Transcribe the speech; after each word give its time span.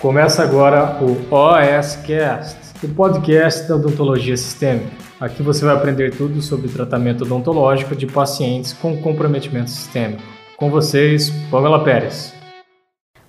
Começa 0.00 0.42
agora 0.42 0.98
o 1.02 1.12
OSCast, 1.30 2.56
o 2.82 2.88
podcast 2.88 3.68
da 3.68 3.76
odontologia 3.76 4.34
sistêmica. 4.34 4.90
Aqui 5.20 5.42
você 5.42 5.62
vai 5.62 5.74
aprender 5.74 6.16
tudo 6.16 6.40
sobre 6.40 6.70
tratamento 6.70 7.24
odontológico 7.24 7.94
de 7.94 8.06
pacientes 8.06 8.72
com 8.72 8.96
comprometimento 9.02 9.68
sistêmico. 9.68 10.22
Com 10.56 10.70
vocês, 10.70 11.28
Pamela 11.50 11.84
Pérez. 11.84 12.32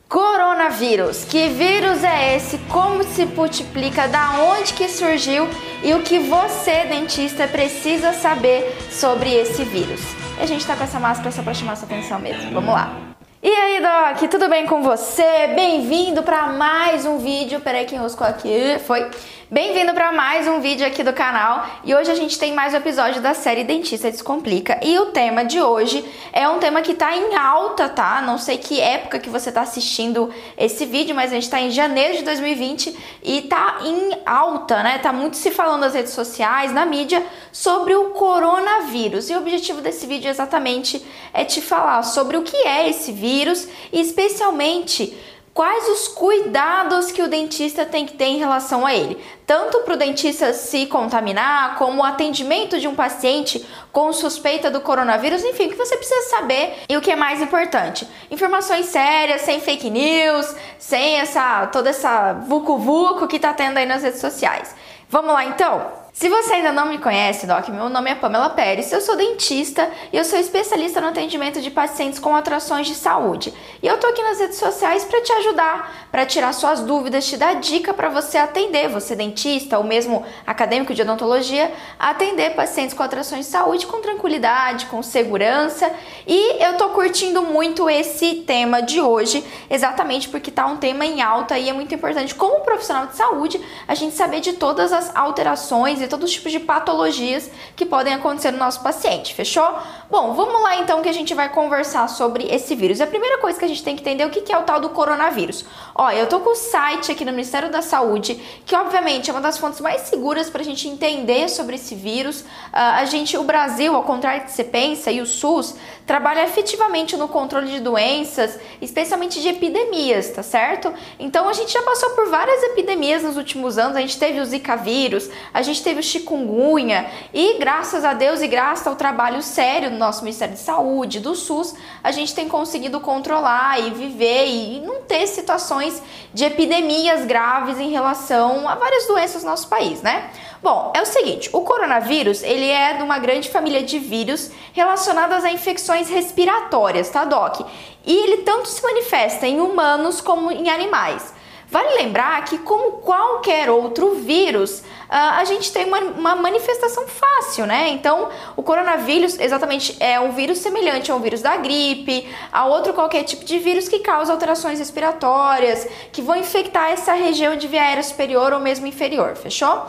Coronavírus. 0.07 1.25
Que 1.25 1.49
vírus 1.49 2.05
é 2.05 2.37
esse? 2.37 2.57
Como 2.69 3.03
se 3.03 3.25
multiplica? 3.25 4.07
Da 4.07 4.39
onde 4.39 4.73
que 4.73 4.87
surgiu? 4.87 5.49
E 5.83 5.93
o 5.93 6.01
que 6.01 6.19
você, 6.19 6.85
dentista, 6.85 7.49
precisa 7.49 8.13
saber 8.13 8.73
sobre 8.89 9.33
esse 9.33 9.65
vírus? 9.65 9.99
E 10.39 10.43
a 10.43 10.45
gente 10.45 10.65
tá 10.65 10.77
com 10.77 10.85
essa 10.85 11.01
máscara 11.01 11.31
só 11.31 11.43
para 11.43 11.53
chamar 11.53 11.75
sua 11.75 11.85
atenção 11.85 12.17
mesmo. 12.17 12.49
Vamos 12.53 12.73
lá. 12.73 13.10
E 13.43 13.49
aí, 13.49 13.81
Doc, 13.81 14.29
tudo 14.29 14.47
bem 14.47 14.67
com 14.67 14.83
você? 14.83 15.47
Bem-vindo 15.55 16.21
para 16.21 16.49
mais 16.49 17.07
um 17.07 17.17
vídeo. 17.17 17.59
Peraí, 17.59 17.85
quem 17.85 17.97
roscou 17.97 18.27
aqui? 18.27 18.77
Foi. 18.85 19.09
Bem-vindo 19.53 19.93
para 19.93 20.13
mais 20.13 20.47
um 20.47 20.61
vídeo 20.61 20.87
aqui 20.87 21.03
do 21.03 21.11
canal 21.11 21.65
e 21.83 21.93
hoje 21.93 22.09
a 22.09 22.15
gente 22.15 22.39
tem 22.39 22.53
mais 22.53 22.73
um 22.73 22.77
episódio 22.77 23.21
da 23.21 23.33
série 23.33 23.65
Dentista 23.65 24.09
Descomplica 24.09 24.79
e 24.81 24.97
o 24.97 25.07
tema 25.07 25.43
de 25.43 25.59
hoje 25.59 26.05
é 26.31 26.47
um 26.47 26.57
tema 26.57 26.81
que 26.81 26.93
tá 26.93 27.13
em 27.13 27.35
alta, 27.35 27.89
tá? 27.89 28.21
Não 28.21 28.37
sei 28.37 28.57
que 28.57 28.79
época 28.79 29.19
que 29.19 29.29
você 29.29 29.51
tá 29.51 29.59
assistindo 29.59 30.33
esse 30.57 30.85
vídeo, 30.85 31.13
mas 31.13 31.31
a 31.31 31.35
gente 31.35 31.49
tá 31.49 31.59
em 31.59 31.69
janeiro 31.69 32.19
de 32.19 32.23
2020 32.23 32.97
e 33.21 33.41
tá 33.41 33.79
em 33.83 34.21
alta, 34.25 34.83
né? 34.83 34.99
Tá 34.99 35.11
muito 35.11 35.35
se 35.35 35.51
falando 35.51 35.81
nas 35.81 35.95
redes 35.95 36.13
sociais, 36.13 36.71
na 36.71 36.85
mídia, 36.85 37.21
sobre 37.51 37.93
o 37.93 38.11
coronavírus 38.11 39.29
e 39.29 39.35
o 39.35 39.39
objetivo 39.39 39.81
desse 39.81 40.07
vídeo 40.07 40.29
exatamente 40.29 41.05
é 41.33 41.43
te 41.43 41.59
falar 41.59 42.03
sobre 42.03 42.37
o 42.37 42.41
que 42.41 42.55
é 42.55 42.89
esse 42.89 43.11
vírus 43.11 43.67
e 43.91 43.99
especialmente 43.99 45.13
quais 45.53 45.87
os 45.89 46.07
cuidados 46.07 47.11
que 47.11 47.21
o 47.21 47.27
dentista 47.27 47.85
tem 47.85 48.05
que 48.05 48.13
ter 48.13 48.25
em 48.25 48.37
relação 48.37 48.85
a 48.85 48.93
ele, 48.93 49.21
tanto 49.45 49.79
para 49.79 49.93
o 49.93 49.97
dentista 49.97 50.53
se 50.53 50.85
contaminar, 50.85 51.75
como 51.75 52.01
o 52.01 52.05
atendimento 52.05 52.79
de 52.79 52.87
um 52.87 52.95
paciente 52.95 53.65
com 53.91 54.13
suspeita 54.13 54.71
do 54.71 54.81
coronavírus, 54.81 55.43
enfim, 55.43 55.67
o 55.67 55.69
que 55.69 55.75
você 55.75 55.97
precisa 55.97 56.29
saber 56.29 56.83
e 56.87 56.95
o 56.95 57.01
que 57.01 57.11
é 57.11 57.15
mais 57.15 57.41
importante. 57.41 58.07
Informações 58.29 58.85
sérias, 58.85 59.41
sem 59.41 59.59
fake 59.59 59.89
news, 59.89 60.55
sem 60.79 61.19
essa 61.19 61.67
toda 61.67 61.89
essa 61.89 62.33
vucu 62.33 62.77
vucu 62.77 63.27
que 63.27 63.39
tá 63.39 63.53
tendo 63.53 63.77
aí 63.77 63.85
nas 63.85 64.03
redes 64.03 64.21
sociais. 64.21 64.73
Vamos 65.09 65.33
lá 65.33 65.43
então? 65.43 66.00
Se 66.13 66.27
você 66.27 66.55
ainda 66.55 66.73
não 66.73 66.87
me 66.87 66.97
conhece, 66.97 67.47
Doc, 67.47 67.69
meu 67.69 67.87
nome 67.87 68.11
é 68.11 68.15
Pamela 68.15 68.49
Pérez, 68.49 68.91
eu 68.91 68.99
sou 68.99 69.15
dentista 69.15 69.89
e 70.11 70.17
eu 70.17 70.25
sou 70.25 70.37
especialista 70.37 70.99
no 70.99 71.07
atendimento 71.07 71.61
de 71.61 71.71
pacientes 71.71 72.19
com 72.19 72.35
atrações 72.35 72.85
de 72.85 72.95
saúde. 72.95 73.53
E 73.81 73.87
eu 73.87 73.97
tô 73.97 74.07
aqui 74.07 74.21
nas 74.21 74.37
redes 74.37 74.57
sociais 74.57 75.05
para 75.05 75.21
te 75.21 75.31
ajudar, 75.31 76.09
para 76.11 76.25
tirar 76.25 76.51
suas 76.51 76.81
dúvidas, 76.81 77.25
te 77.25 77.37
dar 77.37 77.55
dica 77.55 77.93
para 77.93 78.09
você 78.09 78.37
atender, 78.37 78.89
você 78.89 79.15
dentista 79.15 79.77
ou 79.77 79.85
mesmo 79.85 80.25
acadêmico 80.45 80.93
de 80.93 81.01
odontologia, 81.01 81.71
atender 81.97 82.55
pacientes 82.55 82.93
com 82.93 83.03
atrações 83.03 83.45
de 83.45 83.51
saúde 83.51 83.87
com 83.87 84.01
tranquilidade, 84.01 84.87
com 84.87 85.01
segurança. 85.01 85.89
E 86.27 86.61
eu 86.61 86.75
tô 86.75 86.89
curtindo 86.89 87.41
muito 87.41 87.89
esse 87.89 88.43
tema 88.45 88.81
de 88.81 88.99
hoje, 88.99 89.45
exatamente 89.69 90.27
porque 90.27 90.51
tá 90.51 90.65
um 90.65 90.75
tema 90.75 91.05
em 91.05 91.21
alta 91.21 91.57
e 91.57 91.69
é 91.69 91.73
muito 91.73 91.95
importante 91.95 92.35
como 92.35 92.65
profissional 92.65 93.07
de 93.07 93.15
saúde 93.15 93.61
a 93.87 93.95
gente 93.95 94.13
saber 94.13 94.41
de 94.41 94.53
todas 94.53 94.91
as 94.91 95.15
alterações 95.15 96.00
e 96.01 96.07
todos 96.07 96.29
os 96.29 96.35
tipos 96.35 96.51
de 96.51 96.59
patologias 96.59 97.49
que 97.75 97.85
podem 97.85 98.13
acontecer 98.13 98.51
no 98.51 98.57
nosso 98.57 98.81
paciente, 98.81 99.33
fechou? 99.33 99.77
Bom, 100.09 100.33
vamos 100.33 100.61
lá 100.61 100.77
então 100.77 101.01
que 101.01 101.09
a 101.09 101.13
gente 101.13 101.33
vai 101.33 101.49
conversar 101.49 102.07
sobre 102.09 102.45
esse 102.53 102.75
vírus. 102.75 102.99
A 102.99 103.07
primeira 103.07 103.37
coisa 103.37 103.57
que 103.57 103.65
a 103.65 103.67
gente 103.67 103.83
tem 103.83 103.95
que 103.95 104.01
entender 104.01 104.23
é 104.23 104.27
o 104.27 104.29
que 104.29 104.51
é 104.51 104.57
o 104.57 104.63
tal 104.63 104.79
do 104.79 104.89
coronavírus. 104.89 105.65
Ó, 105.95 106.09
eu 106.11 106.27
tô 106.27 106.39
com 106.39 106.51
o 106.51 106.55
site 106.55 107.11
aqui 107.11 107.25
no 107.25 107.31
Ministério 107.31 107.69
da 107.69 107.81
Saúde, 107.81 108.35
que 108.65 108.75
obviamente 108.75 109.29
é 109.29 109.33
uma 109.33 109.41
das 109.41 109.57
fontes 109.57 109.79
mais 109.81 110.01
seguras 110.01 110.49
para 110.49 110.61
a 110.61 110.65
gente 110.65 110.87
entender 110.87 111.49
sobre 111.49 111.75
esse 111.75 111.95
vírus. 111.95 112.41
Uh, 112.41 112.45
a 112.73 113.05
gente, 113.05 113.37
o 113.37 113.43
Brasil, 113.43 113.95
ao 113.95 114.03
contrário 114.03 114.41
do 114.41 114.45
que 114.45 114.51
você 114.51 114.63
pensa, 114.63 115.11
e 115.11 115.21
o 115.21 115.25
SUS, 115.25 115.75
trabalha 116.05 116.43
efetivamente 116.43 117.15
no 117.15 117.27
controle 117.27 117.67
de 117.67 117.79
doenças, 117.79 118.59
especialmente 118.81 119.41
de 119.41 119.47
epidemias, 119.49 120.29
tá 120.29 120.43
certo? 120.43 120.93
Então 121.19 121.47
a 121.47 121.53
gente 121.53 121.71
já 121.71 121.81
passou 121.83 122.11
por 122.11 122.27
várias 122.29 122.63
epidemias 122.63 123.23
nos 123.23 123.37
últimos 123.37 123.77
anos, 123.77 123.95
a 123.95 124.01
gente 124.01 124.17
teve 124.17 124.39
o 124.39 124.45
Zika 124.45 124.75
vírus, 124.75 125.29
a 125.53 125.61
gente 125.61 125.83
teve 125.83 125.90
o 125.99 126.03
chikungunya, 126.03 127.09
e 127.33 127.57
graças 127.59 128.05
a 128.05 128.13
Deus 128.13 128.41
e 128.41 128.47
graças 128.47 128.87
ao 128.87 128.95
trabalho 128.95 129.41
sério 129.41 129.89
do 129.89 129.97
nosso 129.97 130.23
Ministério 130.23 130.53
de 130.53 130.59
Saúde, 130.59 131.19
do 131.19 131.35
SUS, 131.35 131.75
a 132.03 132.11
gente 132.11 132.33
tem 132.33 132.47
conseguido 132.47 132.99
controlar 132.99 133.79
e 133.79 133.91
viver 133.91 134.47
e 134.47 134.79
não 134.81 135.01
ter 135.01 135.27
situações 135.27 136.01
de 136.33 136.45
epidemias 136.45 137.25
graves 137.25 137.79
em 137.79 137.91
relação 137.91 138.67
a 138.67 138.75
várias 138.75 139.07
doenças 139.07 139.43
no 139.43 139.49
nosso 139.49 139.67
país, 139.67 140.01
né? 140.01 140.29
Bom, 140.61 140.93
é 140.95 141.01
o 141.01 141.05
seguinte, 141.05 141.49
o 141.51 141.61
coronavírus, 141.61 142.43
ele 142.43 142.69
é 142.69 142.93
de 142.93 143.01
uma 143.01 143.17
grande 143.17 143.49
família 143.49 143.81
de 143.81 143.97
vírus 143.97 144.51
relacionadas 144.73 145.43
a 145.43 145.51
infecções 145.51 146.07
respiratórias, 146.07 147.09
tá, 147.09 147.25
Doc? 147.25 147.61
E 148.05 148.15
ele 148.15 148.37
tanto 148.43 148.67
se 148.67 148.81
manifesta 148.83 149.47
em 149.47 149.59
humanos 149.59 150.21
como 150.21 150.51
em 150.51 150.69
animais. 150.69 151.33
Vale 151.71 152.03
lembrar 152.03 152.43
que, 152.43 152.57
como 152.57 152.97
qualquer 152.97 153.69
outro 153.69 154.15
vírus, 154.15 154.83
ah, 155.07 155.37
a 155.37 155.45
gente 155.45 155.71
tem 155.71 155.85
uma, 155.85 155.99
uma, 155.99 156.35
manifestação 156.35 157.07
fácil, 157.07 157.65
né? 157.65 157.87
Então, 157.91 158.27
o 158.57 158.61
coronavírus 158.61 159.39
exatamente 159.39 159.95
é 159.97 160.19
um 160.19 160.33
vírus 160.33 160.57
semelhante 160.57 161.09
a 161.09 161.15
um 161.15 161.21
vírus 161.21 161.41
da 161.41 161.55
gripe, 161.55 162.27
a 162.51 162.65
outro 162.65 162.93
qualquer 162.93 163.23
tipo 163.23 163.45
de 163.45 163.57
vírus 163.57 163.87
que 163.87 163.99
causa 163.99 164.33
alterações 164.33 164.79
respiratórias, 164.79 165.87
que 166.11 166.21
vão 166.21 166.35
infectar 166.35 166.91
essa 166.91 167.13
região 167.13 167.55
de 167.55 167.69
via 167.69 167.83
aérea 167.83 168.03
superior 168.03 168.51
ou 168.51 168.59
mesmo 168.59 168.85
inferior, 168.85 169.37
fechou? 169.37 169.87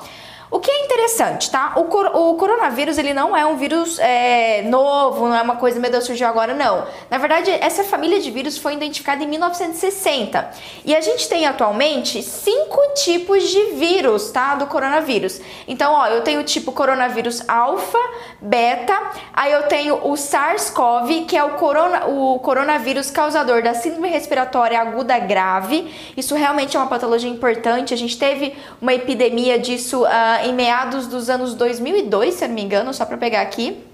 O 0.52 0.60
que 0.60 0.70
é 0.70 0.84
interessante, 0.84 1.50
tá? 1.50 1.72
O, 1.76 1.84
cor 1.84 2.14
o 2.14 2.34
coronavírus, 2.34 2.98
ele 2.98 3.14
não 3.14 3.34
é 3.34 3.46
um 3.46 3.56
vírus 3.56 3.98
é, 3.98 4.60
novo, 4.60 5.26
não 5.26 5.34
é 5.34 5.40
uma 5.40 5.56
coisa, 5.56 5.80
meu 5.80 5.90
Deus, 5.90 6.04
surgiu 6.04 6.26
agora, 6.28 6.52
não. 6.52 6.86
Na 7.08 7.16
verdade, 7.16 7.50
essa 7.50 7.82
família 7.82 8.20
de 8.20 8.30
vírus 8.30 8.58
foi 8.58 8.74
identificada 8.74 9.24
em 9.24 9.26
1960. 9.28 10.50
E 10.84 10.94
a 10.94 11.00
gente 11.00 11.26
tem 11.26 11.46
atualmente 11.46 12.22
cinco 12.22 12.78
tipos 12.96 13.48
de 13.48 13.72
vírus, 13.76 14.30
tá? 14.30 14.54
Do 14.54 14.66
coronavírus. 14.66 15.40
Então, 15.66 15.94
ó, 15.94 16.08
eu 16.08 16.20
tenho 16.20 16.42
o 16.42 16.44
tipo 16.44 16.70
coronavírus 16.70 17.48
alfa, 17.48 17.98
beta, 18.38 18.92
aí 19.32 19.52
eu 19.52 19.62
tenho 19.62 20.06
o 20.06 20.18
SARS-CoV, 20.18 21.24
que 21.24 21.34
é 21.34 21.42
o, 21.42 21.52
corona, 21.52 22.08
o 22.08 22.38
coronavírus 22.40 23.10
causador 23.10 23.62
da 23.62 23.72
síndrome 23.72 24.10
respiratória 24.10 24.78
aguda 24.78 25.18
grave. 25.18 25.90
Isso 26.14 26.34
realmente 26.34 26.76
é 26.76 26.78
uma 26.78 26.88
patologia 26.88 27.30
importante. 27.30 27.94
A 27.94 27.96
gente 27.96 28.18
teve 28.18 28.54
uma 28.82 28.92
epidemia 28.92 29.58
disso 29.58 30.02
uh, 30.02 30.41
em 30.44 30.54
meados 30.54 31.06
dos 31.06 31.28
anos 31.30 31.54
2002, 31.54 32.34
se 32.34 32.44
eu 32.44 32.48
não 32.48 32.54
me 32.54 32.62
engano, 32.62 32.92
só 32.92 33.04
para 33.04 33.16
pegar 33.16 33.42
aqui. 33.42 33.84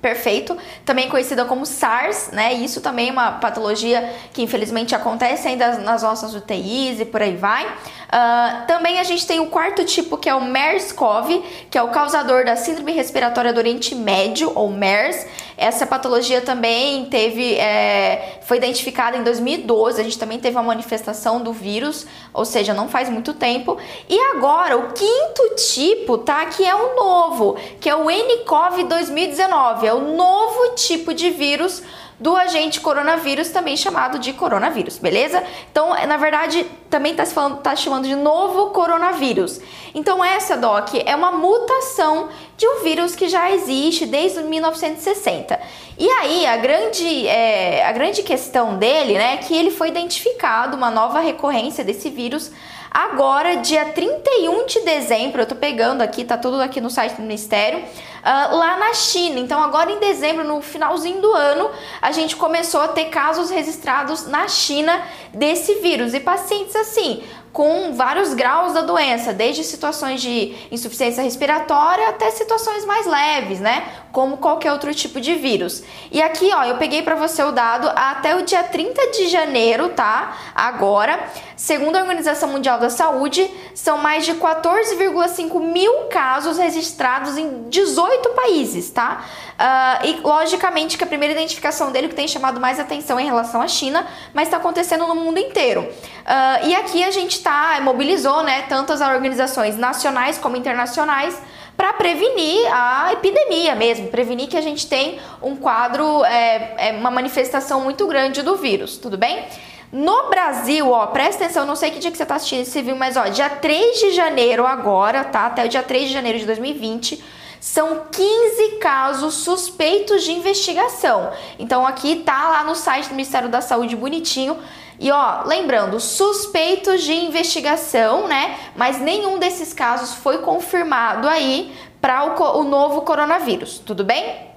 Perfeito, 0.00 0.56
também 0.82 1.10
conhecida 1.10 1.44
como 1.44 1.66
SARS, 1.66 2.30
né? 2.32 2.54
Isso 2.54 2.80
também 2.80 3.10
é 3.10 3.12
uma 3.12 3.32
patologia 3.32 4.10
que 4.32 4.40
infelizmente 4.40 4.94
acontece 4.94 5.46
ainda 5.46 5.76
nas 5.80 6.02
nossas 6.02 6.34
UTIs 6.34 7.00
e 7.00 7.04
por 7.04 7.20
aí 7.20 7.36
vai. 7.36 7.66
Uh, 7.66 8.66
também 8.66 8.98
a 8.98 9.04
gente 9.04 9.26
tem 9.26 9.40
o 9.40 9.48
quarto 9.48 9.84
tipo, 9.84 10.16
que 10.16 10.26
é 10.26 10.34
o 10.34 10.40
MERS-CoV, 10.40 11.42
que 11.70 11.76
é 11.76 11.82
o 11.82 11.88
causador 11.88 12.46
da 12.46 12.56
Síndrome 12.56 12.92
Respiratória 12.92 13.52
do 13.52 13.58
Oriente 13.58 13.94
Médio, 13.94 14.50
ou 14.54 14.70
MERS. 14.70 15.26
Essa 15.60 15.86
patologia 15.86 16.40
também 16.40 17.04
teve, 17.04 17.56
é, 17.56 18.38
foi 18.40 18.56
identificada 18.56 19.18
em 19.18 19.22
2012, 19.22 20.00
a 20.00 20.02
gente 20.02 20.18
também 20.18 20.38
teve 20.40 20.56
uma 20.56 20.62
manifestação 20.62 21.42
do 21.42 21.52
vírus, 21.52 22.06
ou 22.32 22.46
seja, 22.46 22.72
não 22.72 22.88
faz 22.88 23.10
muito 23.10 23.34
tempo. 23.34 23.76
E 24.08 24.18
agora, 24.32 24.78
o 24.78 24.94
quinto 24.94 25.54
tipo, 25.56 26.16
tá? 26.16 26.46
Que 26.46 26.64
é 26.64 26.74
o 26.74 26.96
novo, 26.96 27.58
que 27.78 27.90
é 27.90 27.94
o 27.94 28.08
nCoV 28.08 28.84
2019, 28.84 29.86
é 29.86 29.92
o 29.92 30.16
novo 30.16 30.74
tipo 30.76 31.12
de 31.12 31.28
vírus 31.28 31.82
do 32.20 32.36
agente 32.36 32.80
coronavírus, 32.80 33.48
também 33.48 33.76
chamado 33.76 34.18
de 34.18 34.34
coronavírus, 34.34 34.98
beleza? 34.98 35.42
Então, 35.72 35.94
na 36.06 36.18
verdade, 36.18 36.66
também 36.90 37.12
está 37.12 37.24
falando, 37.24 37.62
tá 37.62 37.74
chamando 37.74 38.06
de 38.06 38.14
novo 38.14 38.70
coronavírus. 38.70 39.58
Então, 39.94 40.22
essa, 40.22 40.54
Doc, 40.56 40.90
é 40.94 41.16
uma 41.16 41.32
mutação 41.32 42.28
de 42.58 42.68
um 42.68 42.82
vírus 42.82 43.16
que 43.16 43.26
já 43.26 43.50
existe 43.50 44.04
desde 44.04 44.42
1960. 44.42 45.58
E 45.98 46.08
aí, 46.10 46.46
a 46.46 46.58
grande, 46.58 47.26
é, 47.26 47.86
a 47.86 47.92
grande 47.92 48.22
questão 48.22 48.76
dele, 48.76 49.14
né, 49.14 49.34
é 49.34 49.36
que 49.38 49.56
ele 49.56 49.70
foi 49.70 49.88
identificado, 49.88 50.76
uma 50.76 50.90
nova 50.90 51.20
recorrência 51.20 51.82
desse 51.82 52.10
vírus 52.10 52.52
Agora, 52.90 53.58
dia 53.58 53.84
31 53.84 54.66
de 54.66 54.80
dezembro, 54.80 55.42
eu 55.42 55.46
tô 55.46 55.54
pegando 55.54 56.02
aqui, 56.02 56.24
tá 56.24 56.36
tudo 56.36 56.60
aqui 56.60 56.80
no 56.80 56.90
site 56.90 57.14
do 57.14 57.22
Ministério, 57.22 57.78
uh, 57.78 58.56
lá 58.56 58.76
na 58.78 58.92
China. 58.94 59.38
Então, 59.38 59.62
agora 59.62 59.92
em 59.92 60.00
dezembro, 60.00 60.42
no 60.42 60.60
finalzinho 60.60 61.22
do 61.22 61.32
ano, 61.32 61.70
a 62.02 62.10
gente 62.10 62.34
começou 62.34 62.80
a 62.80 62.88
ter 62.88 63.04
casos 63.04 63.48
registrados 63.48 64.26
na 64.26 64.48
China 64.48 65.02
desse 65.32 65.76
vírus. 65.76 66.14
E 66.14 66.20
pacientes 66.20 66.74
assim, 66.74 67.22
com 67.52 67.92
vários 67.94 68.32
graus 68.32 68.72
da 68.72 68.82
doença, 68.82 69.32
desde 69.32 69.64
situações 69.64 70.20
de 70.22 70.54
insuficiência 70.70 71.22
respiratória 71.22 72.08
até 72.08 72.30
situações 72.30 72.84
mais 72.84 73.06
leves, 73.06 73.58
né? 73.58 73.84
Como 74.12 74.36
qualquer 74.36 74.72
outro 74.72 74.94
tipo 74.94 75.20
de 75.20 75.34
vírus. 75.34 75.82
E 76.12 76.22
aqui, 76.22 76.50
ó, 76.52 76.64
eu 76.64 76.76
peguei 76.76 77.02
para 77.02 77.16
você 77.16 77.42
o 77.42 77.50
dado 77.50 77.90
até 77.94 78.36
o 78.36 78.42
dia 78.42 78.62
30 78.62 79.10
de 79.10 79.28
janeiro, 79.28 79.88
tá? 79.90 80.36
Agora, 80.54 81.28
segundo 81.56 81.96
a 81.96 82.00
Organização 82.00 82.50
Mundial 82.50 82.78
da 82.78 82.88
Saúde, 82.90 83.50
são 83.74 83.98
mais 83.98 84.24
de 84.24 84.34
14,5 84.34 85.60
mil 85.60 85.92
casos 86.04 86.56
registrados 86.56 87.36
em 87.36 87.68
18 87.68 88.30
países, 88.30 88.90
tá? 88.90 89.24
Uh, 89.60 90.06
e 90.06 90.20
logicamente 90.20 90.96
que 90.96 91.04
a 91.04 91.06
primeira 91.06 91.34
identificação 91.34 91.92
dele 91.92 92.08
que 92.08 92.14
tem 92.14 92.26
chamado 92.26 92.60
mais 92.60 92.80
atenção 92.80 93.18
em 93.20 93.26
relação 93.26 93.60
à 93.60 93.68
China, 93.68 94.06
mas 94.32 94.48
está 94.48 94.56
acontecendo 94.56 95.06
no 95.06 95.14
mundo 95.14 95.38
inteiro. 95.38 95.82
Uh, 95.82 96.66
e 96.66 96.74
aqui 96.74 97.04
a 97.04 97.10
gente 97.10 97.39
tá, 97.42 97.78
mobilizou 97.82 98.42
né, 98.42 98.62
tantas 98.62 99.00
organizações 99.00 99.76
nacionais 99.76 100.38
como 100.38 100.56
internacionais 100.56 101.40
para 101.76 101.92
prevenir 101.94 102.66
a 102.72 103.12
epidemia 103.12 103.74
mesmo, 103.74 104.08
prevenir 104.08 104.48
que 104.48 104.56
a 104.56 104.60
gente 104.60 104.86
tem 104.86 105.18
um 105.42 105.56
quadro, 105.56 106.24
é, 106.24 106.90
é 106.90 106.92
uma 106.92 107.10
manifestação 107.10 107.80
muito 107.80 108.06
grande 108.06 108.42
do 108.42 108.56
vírus, 108.56 108.98
tudo 108.98 109.16
bem? 109.16 109.46
No 109.92 110.28
Brasil, 110.28 110.88
ó, 110.90 111.06
presta 111.06 111.44
atenção, 111.44 111.66
não 111.66 111.74
sei 111.74 111.90
que 111.90 111.98
dia 111.98 112.10
que 112.10 112.16
você 112.16 112.24
tá 112.24 112.36
assistindo 112.36 112.60
esse 112.60 112.80
vídeo, 112.80 112.96
mas 112.96 113.16
ó, 113.16 113.24
dia 113.24 113.50
3 113.50 113.98
de 113.98 114.12
janeiro 114.12 114.64
agora, 114.66 115.24
tá? 115.24 115.46
Até 115.46 115.64
o 115.64 115.68
dia 115.68 115.82
3 115.82 116.08
de 116.08 116.12
janeiro 116.12 116.38
de 116.38 116.46
2020, 116.46 117.24
são 117.60 118.04
15 118.10 118.78
casos 118.78 119.34
suspeitos 119.34 120.22
de 120.22 120.32
investigação. 120.32 121.32
Então 121.58 121.86
aqui 121.86 122.16
tá 122.16 122.48
lá 122.48 122.64
no 122.64 122.74
site 122.74 123.08
do 123.08 123.14
Ministério 123.14 123.48
da 123.48 123.60
Saúde 123.60 123.96
bonitinho. 123.96 124.56
E 125.00 125.10
ó, 125.10 125.44
lembrando, 125.46 125.98
suspeitos 125.98 127.02
de 127.02 127.14
investigação, 127.14 128.28
né? 128.28 128.58
Mas 128.76 129.00
nenhum 129.00 129.38
desses 129.38 129.72
casos 129.72 130.14
foi 130.14 130.38
confirmado 130.38 131.26
aí 131.26 131.74
para 132.02 132.22
o, 132.26 132.60
o 132.60 132.64
novo 132.64 133.00
coronavírus, 133.00 133.78
tudo 133.78 134.04
bem? 134.04 134.50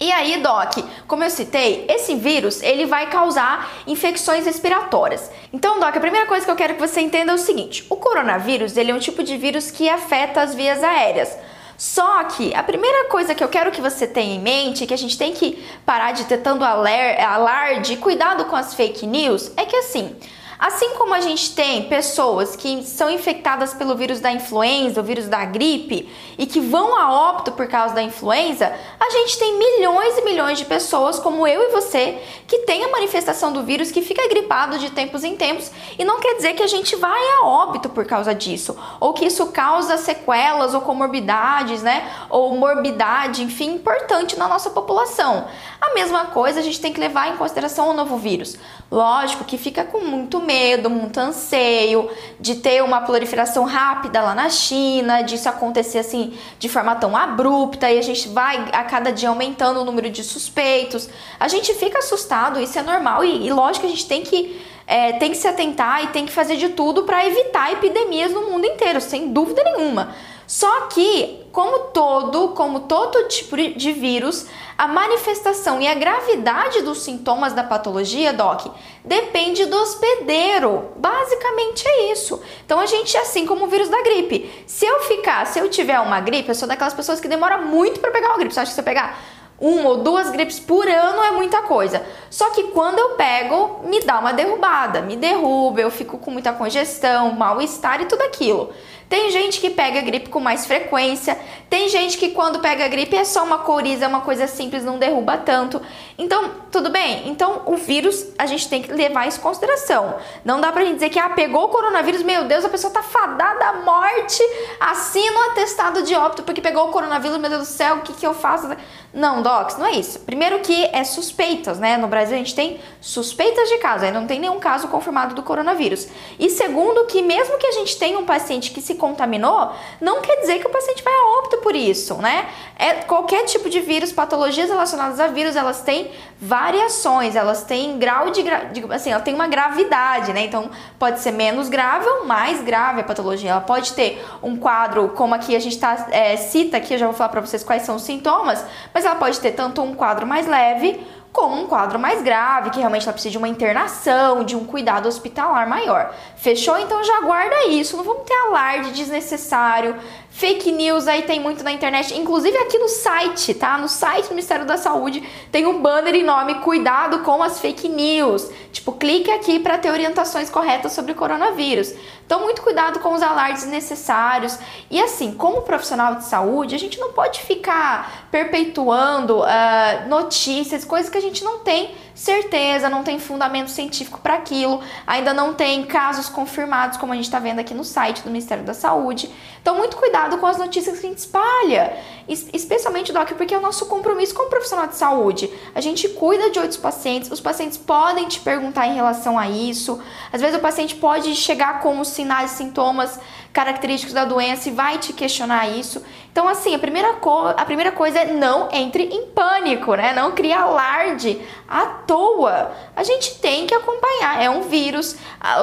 E 0.00 0.10
aí, 0.10 0.42
Doc, 0.42 0.76
como 1.06 1.22
eu 1.22 1.30
citei, 1.30 1.86
esse 1.88 2.16
vírus 2.16 2.62
ele 2.62 2.84
vai 2.84 3.08
causar 3.08 3.70
infecções 3.86 4.44
respiratórias. 4.44 5.30
Então, 5.52 5.78
Doc, 5.78 5.96
a 5.96 6.00
primeira 6.00 6.26
coisa 6.26 6.44
que 6.44 6.50
eu 6.50 6.56
quero 6.56 6.74
que 6.74 6.80
você 6.80 7.00
entenda 7.00 7.30
é 7.30 7.34
o 7.36 7.38
seguinte: 7.38 7.86
o 7.88 7.96
coronavírus 7.96 8.76
ele 8.76 8.90
é 8.90 8.94
um 8.94 8.98
tipo 8.98 9.22
de 9.22 9.36
vírus 9.36 9.70
que 9.70 9.88
afeta 9.88 10.42
as 10.42 10.52
vias 10.52 10.82
aéreas. 10.82 11.38
Só 11.76 12.24
que 12.24 12.54
a 12.54 12.62
primeira 12.62 13.08
coisa 13.08 13.34
que 13.34 13.44
eu 13.44 13.48
quero 13.48 13.70
que 13.70 13.80
você 13.80 14.06
tenha 14.06 14.34
em 14.34 14.40
mente, 14.40 14.86
que 14.86 14.94
a 14.94 14.98
gente 14.98 15.18
tem 15.18 15.32
que 15.32 15.62
parar 15.84 16.12
de 16.12 16.24
ter 16.24 16.38
tanto 16.38 16.64
alarde, 16.64 17.96
cuidado 17.96 18.46
com 18.46 18.56
as 18.56 18.74
fake 18.74 19.06
news, 19.06 19.52
é 19.56 19.64
que 19.64 19.76
assim, 19.76 20.16
Assim 20.58 20.94
como 20.94 21.12
a 21.12 21.20
gente 21.20 21.54
tem 21.54 21.82
pessoas 21.84 22.56
que 22.56 22.82
são 22.82 23.10
infectadas 23.10 23.74
pelo 23.74 23.94
vírus 23.94 24.20
da 24.20 24.32
influenza, 24.32 25.00
o 25.00 25.04
vírus 25.04 25.28
da 25.28 25.44
gripe, 25.44 26.08
e 26.38 26.46
que 26.46 26.60
vão 26.60 26.98
a 26.98 27.12
óbito 27.12 27.52
por 27.52 27.66
causa 27.66 27.94
da 27.94 28.02
influenza, 28.02 28.72
a 28.98 29.10
gente 29.10 29.38
tem 29.38 29.58
milhões 29.58 30.16
e 30.16 30.22
milhões 30.22 30.58
de 30.58 30.64
pessoas, 30.64 31.18
como 31.18 31.46
eu 31.46 31.62
e 31.62 31.72
você, 31.72 32.18
que 32.46 32.60
tem 32.60 32.84
a 32.84 32.88
manifestação 32.88 33.52
do 33.52 33.62
vírus, 33.62 33.90
que 33.90 34.00
fica 34.00 34.26
gripado 34.28 34.78
de 34.78 34.90
tempos 34.90 35.24
em 35.24 35.36
tempos, 35.36 35.70
e 35.98 36.04
não 36.04 36.20
quer 36.20 36.36
dizer 36.36 36.54
que 36.54 36.62
a 36.62 36.66
gente 36.66 36.96
vai 36.96 37.22
a 37.38 37.46
óbito 37.46 37.88
por 37.90 38.06
causa 38.06 38.34
disso, 38.34 38.76
ou 38.98 39.12
que 39.12 39.26
isso 39.26 39.46
causa 39.48 39.98
sequelas 39.98 40.72
ou 40.72 40.80
comorbidades, 40.80 41.82
né? 41.82 42.10
Ou 42.30 42.56
morbidade, 42.56 43.42
enfim, 43.42 43.74
importante 43.74 44.38
na 44.38 44.48
nossa 44.48 44.70
população. 44.70 45.46
A 45.80 45.94
mesma 45.94 46.26
coisa 46.26 46.60
a 46.60 46.62
gente 46.62 46.80
tem 46.80 46.92
que 46.92 47.00
levar 47.00 47.28
em 47.28 47.36
consideração 47.36 47.90
o 47.90 47.92
novo 47.92 48.16
vírus. 48.16 48.56
Lógico 48.90 49.44
que 49.44 49.58
fica 49.58 49.84
com 49.84 49.98
muito 50.00 50.40
medo, 50.40 50.88
muito 50.88 51.18
anseio 51.18 52.08
de 52.38 52.54
ter 52.56 52.84
uma 52.84 53.00
proliferação 53.00 53.64
rápida 53.64 54.22
lá 54.22 54.32
na 54.32 54.48
China, 54.48 55.22
disso 55.22 55.48
acontecer 55.48 55.98
assim 55.98 56.34
de 56.56 56.68
forma 56.68 56.94
tão 56.94 57.16
abrupta 57.16 57.90
e 57.90 57.98
a 57.98 58.02
gente 58.02 58.28
vai 58.28 58.68
a 58.72 58.84
cada 58.84 59.10
dia 59.10 59.28
aumentando 59.28 59.80
o 59.80 59.84
número 59.84 60.08
de 60.08 60.22
suspeitos. 60.22 61.08
A 61.40 61.48
gente 61.48 61.74
fica 61.74 61.98
assustado, 61.98 62.60
isso 62.60 62.78
é 62.78 62.82
normal 62.82 63.24
e, 63.24 63.48
e 63.48 63.52
lógico 63.52 63.80
que 63.80 63.92
a 63.92 63.94
gente 63.94 64.06
tem 64.06 64.22
que 64.22 64.64
é, 64.86 65.14
tem 65.14 65.32
que 65.32 65.36
se 65.36 65.48
atentar 65.48 66.04
e 66.04 66.06
tem 66.08 66.24
que 66.24 66.32
fazer 66.32 66.56
de 66.56 66.68
tudo 66.68 67.02
para 67.02 67.26
evitar 67.26 67.72
epidemias 67.72 68.30
no 68.30 68.42
mundo 68.42 68.66
inteiro, 68.66 69.00
sem 69.00 69.32
dúvida 69.32 69.64
nenhuma. 69.64 70.14
Só 70.46 70.82
que, 70.82 71.44
como 71.52 71.90
todo, 71.90 72.48
como 72.48 72.80
todo 72.80 73.28
tipo 73.28 73.56
de 73.56 73.92
vírus, 73.92 74.46
a 74.78 74.86
manifestação 74.86 75.80
e 75.80 75.88
a 75.88 75.94
gravidade 75.94 76.82
dos 76.82 76.98
sintomas 76.98 77.52
da 77.52 77.64
patologia, 77.64 78.32
doc, 78.32 78.66
depende 79.04 79.64
do 79.66 79.76
hospedeiro. 79.76 80.92
Basicamente 80.96 81.86
é 81.86 82.12
isso. 82.12 82.40
Então 82.64 82.78
a 82.78 82.86
gente, 82.86 83.16
assim 83.16 83.46
como 83.46 83.64
o 83.64 83.68
vírus 83.68 83.88
da 83.88 84.02
gripe, 84.02 84.64
se 84.66 84.84
eu 84.84 85.00
ficar, 85.00 85.46
se 85.46 85.58
eu 85.58 85.68
tiver 85.68 85.98
uma 85.98 86.20
gripe, 86.20 86.48
eu 86.48 86.54
sou 86.54 86.68
daquelas 86.68 86.94
pessoas 86.94 87.20
que 87.20 87.28
demora 87.28 87.58
muito 87.58 88.00
para 88.00 88.10
pegar 88.10 88.28
uma 88.28 88.38
gripe. 88.38 88.54
Você 88.54 88.60
acha 88.60 88.74
que 88.74 88.80
eu 88.80 88.84
pegar 88.84 89.18
uma 89.60 89.88
ou 89.90 89.96
duas 89.98 90.30
gripes 90.30 90.60
por 90.60 90.86
ano 90.86 91.22
é 91.22 91.30
muita 91.30 91.62
coisa. 91.62 92.04
Só 92.30 92.50
que 92.50 92.64
quando 92.64 92.98
eu 92.98 93.10
pego, 93.10 93.80
me 93.84 94.00
dá 94.00 94.18
uma 94.18 94.32
derrubada, 94.32 95.00
me 95.00 95.16
derruba, 95.16 95.80
eu 95.80 95.90
fico 95.90 96.18
com 96.18 96.30
muita 96.30 96.52
congestão, 96.52 97.32
mal-estar 97.32 98.00
e 98.02 98.06
tudo 98.06 98.22
aquilo. 98.22 98.72
Tem 99.08 99.30
gente 99.30 99.60
que 99.60 99.70
pega 99.70 100.00
gripe 100.00 100.28
com 100.28 100.40
mais 100.40 100.66
frequência, 100.66 101.38
tem 101.70 101.88
gente 101.88 102.18
que 102.18 102.30
quando 102.30 102.58
pega 102.58 102.88
gripe 102.88 103.14
é 103.14 103.24
só 103.24 103.44
uma 103.44 103.58
coriza, 103.58 104.04
é 104.04 104.08
uma 104.08 104.22
coisa 104.22 104.48
simples, 104.48 104.82
não 104.82 104.98
derruba 104.98 105.38
tanto. 105.38 105.80
Então, 106.18 106.50
tudo 106.72 106.90
bem? 106.90 107.28
Então, 107.28 107.62
o 107.66 107.76
vírus 107.76 108.26
a 108.36 108.46
gente 108.46 108.68
tem 108.68 108.82
que 108.82 108.92
levar 108.92 109.28
isso 109.28 109.38
em 109.38 109.42
consideração. 109.42 110.16
Não 110.44 110.60
dá 110.60 110.72
pra 110.72 110.84
gente 110.84 110.94
dizer 110.94 111.10
que 111.10 111.20
ah, 111.20 111.30
pegou 111.30 111.66
o 111.66 111.68
coronavírus, 111.68 112.24
meu 112.24 112.46
Deus, 112.46 112.64
a 112.64 112.68
pessoa 112.68 112.92
tá 112.92 113.02
fadada 113.02 113.64
à 113.66 113.72
morte, 113.74 114.42
assina 114.80 115.38
o 115.38 115.50
atestado 115.52 116.02
de 116.02 116.14
óbito 116.16 116.42
porque 116.42 116.60
pegou 116.60 116.88
o 116.88 116.90
coronavírus, 116.90 117.38
meu 117.38 117.48
Deus 117.48 117.62
do 117.62 117.72
céu, 117.72 117.98
o 117.98 118.00
que, 118.00 118.12
que 118.12 118.26
eu 118.26 118.34
faço? 118.34 118.68
Não, 119.12 119.40
Docs, 119.40 119.78
não 119.78 119.86
é 119.86 119.92
isso. 119.92 120.20
Primeiro 120.20 120.58
que 120.60 120.84
é 120.92 121.02
suspeitas, 121.02 121.78
né? 121.78 121.96
No 121.96 122.06
Brasil 122.06 122.34
a 122.34 122.38
gente 122.38 122.54
tem 122.54 122.78
suspeitas 123.00 123.68
de 123.68 123.78
caso, 123.78 124.04
ainda 124.04 124.20
não 124.20 124.26
tem 124.26 124.38
nenhum 124.38 124.58
caso 124.58 124.88
confirmado 124.88 125.34
do 125.34 125.42
coronavírus. 125.42 126.08
E 126.38 126.50
segundo 126.50 127.06
que 127.06 127.22
mesmo 127.22 127.56
que 127.56 127.66
a 127.66 127.72
gente 127.72 127.96
tenha 127.98 128.18
um 128.18 128.26
paciente 128.26 128.70
que 128.70 128.80
se 128.80 128.96
contaminou, 128.96 129.72
não 130.00 130.20
quer 130.20 130.40
dizer 130.40 130.58
que 130.58 130.66
o 130.66 130.70
paciente 130.70 131.02
vai 131.02 131.14
a 131.14 131.38
óbito 131.38 131.58
por 131.58 131.74
isso, 131.74 132.14
né? 132.16 132.46
É, 132.78 132.94
qualquer 132.94 133.44
tipo 133.44 133.70
de 133.70 133.80
vírus, 133.80 134.12
patologias 134.12 134.68
relacionadas 134.68 135.18
a 135.18 135.28
vírus, 135.28 135.56
elas 135.56 135.80
têm 135.80 136.10
variações, 136.38 137.34
elas 137.34 137.62
têm 137.62 137.98
grau 137.98 138.30
de, 138.30 138.42
assim, 138.90 139.10
ela 139.10 139.22
tem 139.22 139.34
uma 139.34 139.48
gravidade, 139.48 140.32
né? 140.34 140.44
Então 140.44 140.70
pode 140.98 141.20
ser 141.20 141.30
menos 141.30 141.70
grave 141.70 142.06
ou 142.06 142.26
mais 142.26 142.60
grave 142.60 143.00
a 143.00 143.04
patologia. 143.04 143.52
Ela 143.52 143.60
pode 143.62 143.94
ter 143.94 144.22
um 144.42 144.56
quadro, 144.56 145.08
como 145.10 145.34
aqui 145.34 145.56
a 145.56 145.58
gente 145.58 145.78
tá, 145.78 146.08
é, 146.10 146.36
cita 146.36 146.76
aqui, 146.76 146.94
eu 146.94 146.98
já 146.98 147.06
vou 147.06 147.14
falar 147.14 147.30
para 147.30 147.40
vocês 147.40 147.64
quais 147.64 147.82
são 147.82 147.96
os 147.96 148.02
sintomas, 148.02 148.62
mas 148.96 149.04
ela 149.04 149.16
pode 149.16 149.38
ter 149.40 149.50
tanto 149.50 149.82
um 149.82 149.94
quadro 149.94 150.26
mais 150.26 150.46
leve 150.46 150.98
como 151.30 151.54
um 151.54 151.66
quadro 151.66 151.98
mais 151.98 152.22
grave, 152.22 152.70
que 152.70 152.78
realmente 152.78 153.02
ela 153.02 153.12
precisa 153.12 153.32
de 153.32 153.36
uma 153.36 153.46
internação, 153.46 154.42
de 154.42 154.56
um 154.56 154.64
cuidado 154.64 155.06
hospitalar 155.06 155.68
maior. 155.68 156.14
Fechou? 156.34 156.78
Então 156.78 157.04
já 157.04 157.20
guarda 157.20 157.66
isso, 157.66 157.94
não 157.94 158.04
vamos 158.04 158.22
ter 158.22 158.32
alarde 158.32 158.92
desnecessário, 158.92 159.96
Fake 160.36 160.70
news 160.70 161.08
aí 161.08 161.22
tem 161.22 161.40
muito 161.40 161.64
na 161.64 161.72
internet, 161.72 162.14
inclusive 162.14 162.54
aqui 162.58 162.78
no 162.78 162.90
site, 162.90 163.54
tá? 163.54 163.78
No 163.78 163.88
site 163.88 164.24
do 164.24 164.30
Ministério 164.32 164.66
da 164.66 164.76
Saúde 164.76 165.26
tem 165.50 165.64
um 165.64 165.80
banner 165.80 166.14
enorme, 166.14 166.56
cuidado 166.56 167.20
com 167.20 167.42
as 167.42 167.58
fake 167.58 167.88
news. 167.88 168.46
Tipo, 168.70 168.92
clique 168.92 169.30
aqui 169.30 169.58
para 169.58 169.78
ter 169.78 169.90
orientações 169.90 170.50
corretas 170.50 170.92
sobre 170.92 171.12
o 171.12 171.14
coronavírus. 171.14 171.94
Então, 172.26 172.42
muito 172.42 172.60
cuidado 172.60 172.98
com 172.98 173.14
os 173.14 173.22
alardes 173.22 173.64
necessários. 173.64 174.58
E 174.90 175.00
assim, 175.00 175.32
como 175.32 175.62
profissional 175.62 176.16
de 176.16 176.26
saúde, 176.26 176.74
a 176.74 176.78
gente 176.78 177.00
não 177.00 177.14
pode 177.14 177.40
ficar 177.40 178.28
perpetuando 178.30 179.38
uh, 179.38 180.06
notícias, 180.06 180.84
coisas 180.84 181.08
que 181.08 181.16
a 181.16 181.22
gente 181.22 181.42
não 181.42 181.60
tem 181.60 181.94
certeza, 182.16 182.88
não 182.88 183.04
tem 183.04 183.18
fundamento 183.18 183.70
científico 183.70 184.18
para 184.20 184.34
aquilo, 184.34 184.82
ainda 185.06 185.34
não 185.34 185.52
tem 185.52 185.84
casos 185.84 186.28
confirmados, 186.28 186.96
como 186.96 187.12
a 187.12 187.16
gente 187.16 187.26
está 187.26 187.38
vendo 187.38 187.58
aqui 187.58 187.74
no 187.74 187.84
site 187.84 188.22
do 188.22 188.30
Ministério 188.30 188.64
da 188.64 188.72
Saúde. 188.72 189.30
Então, 189.60 189.76
muito 189.76 189.96
cuidado 189.96 190.38
com 190.38 190.46
as 190.46 190.56
notícias 190.56 190.98
que 190.98 191.06
a 191.06 191.08
gente 191.10 191.18
espalha, 191.18 191.96
especialmente, 192.26 193.12
Doc, 193.12 193.32
porque 193.32 193.52
é 193.52 193.58
o 193.58 193.60
nosso 193.60 193.86
compromisso 193.86 194.34
como 194.34 194.48
profissional 194.48 194.86
de 194.86 194.96
saúde. 194.96 195.52
A 195.74 195.80
gente 195.80 196.08
cuida 196.08 196.50
de 196.50 196.58
outros 196.58 196.78
pacientes, 196.78 197.30
os 197.30 197.40
pacientes 197.40 197.76
podem 197.76 198.26
te 198.28 198.40
perguntar 198.40 198.86
em 198.86 198.94
relação 198.94 199.38
a 199.38 199.48
isso, 199.48 200.00
às 200.32 200.40
vezes 200.40 200.56
o 200.56 200.60
paciente 200.60 200.94
pode 200.94 201.34
chegar 201.34 201.80
com 201.80 202.00
os 202.00 202.08
sinais 202.08 202.52
e 202.52 202.56
sintomas 202.56 203.20
característicos 203.56 204.12
da 204.12 204.26
doença 204.26 204.68
e 204.68 204.72
vai 204.72 204.98
te 204.98 205.14
questionar 205.14 205.66
isso. 205.66 206.04
Então, 206.30 206.46
assim, 206.46 206.74
a 206.74 206.78
primeira, 206.78 207.16
a 207.56 207.64
primeira 207.64 207.90
coisa 207.90 208.18
é 208.18 208.34
não 208.34 208.68
entre 208.70 209.04
em 209.04 209.28
pânico, 209.28 209.94
né? 209.94 210.12
Não 210.12 210.32
crie 210.32 210.52
alarde 210.52 211.40
à 211.66 211.86
toa. 211.86 212.72
A 212.94 213.02
gente 213.02 213.38
tem 213.38 213.66
que 213.66 213.74
acompanhar. 213.74 214.42
É 214.42 214.50
um 214.50 214.60
vírus, 214.60 215.16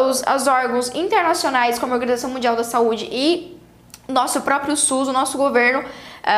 os, 0.10 0.24
os 0.24 0.48
órgãos 0.48 0.90
internacionais, 0.96 1.78
como 1.78 1.94
a 1.94 1.96
Organização 1.96 2.32
Mundial 2.32 2.56
da 2.56 2.64
Saúde 2.64 3.08
e 3.12 3.62
nosso 4.08 4.42
próprio 4.42 4.76
SUS, 4.76 5.08
o 5.08 5.14
nosso 5.14 5.38
governo, 5.38 5.86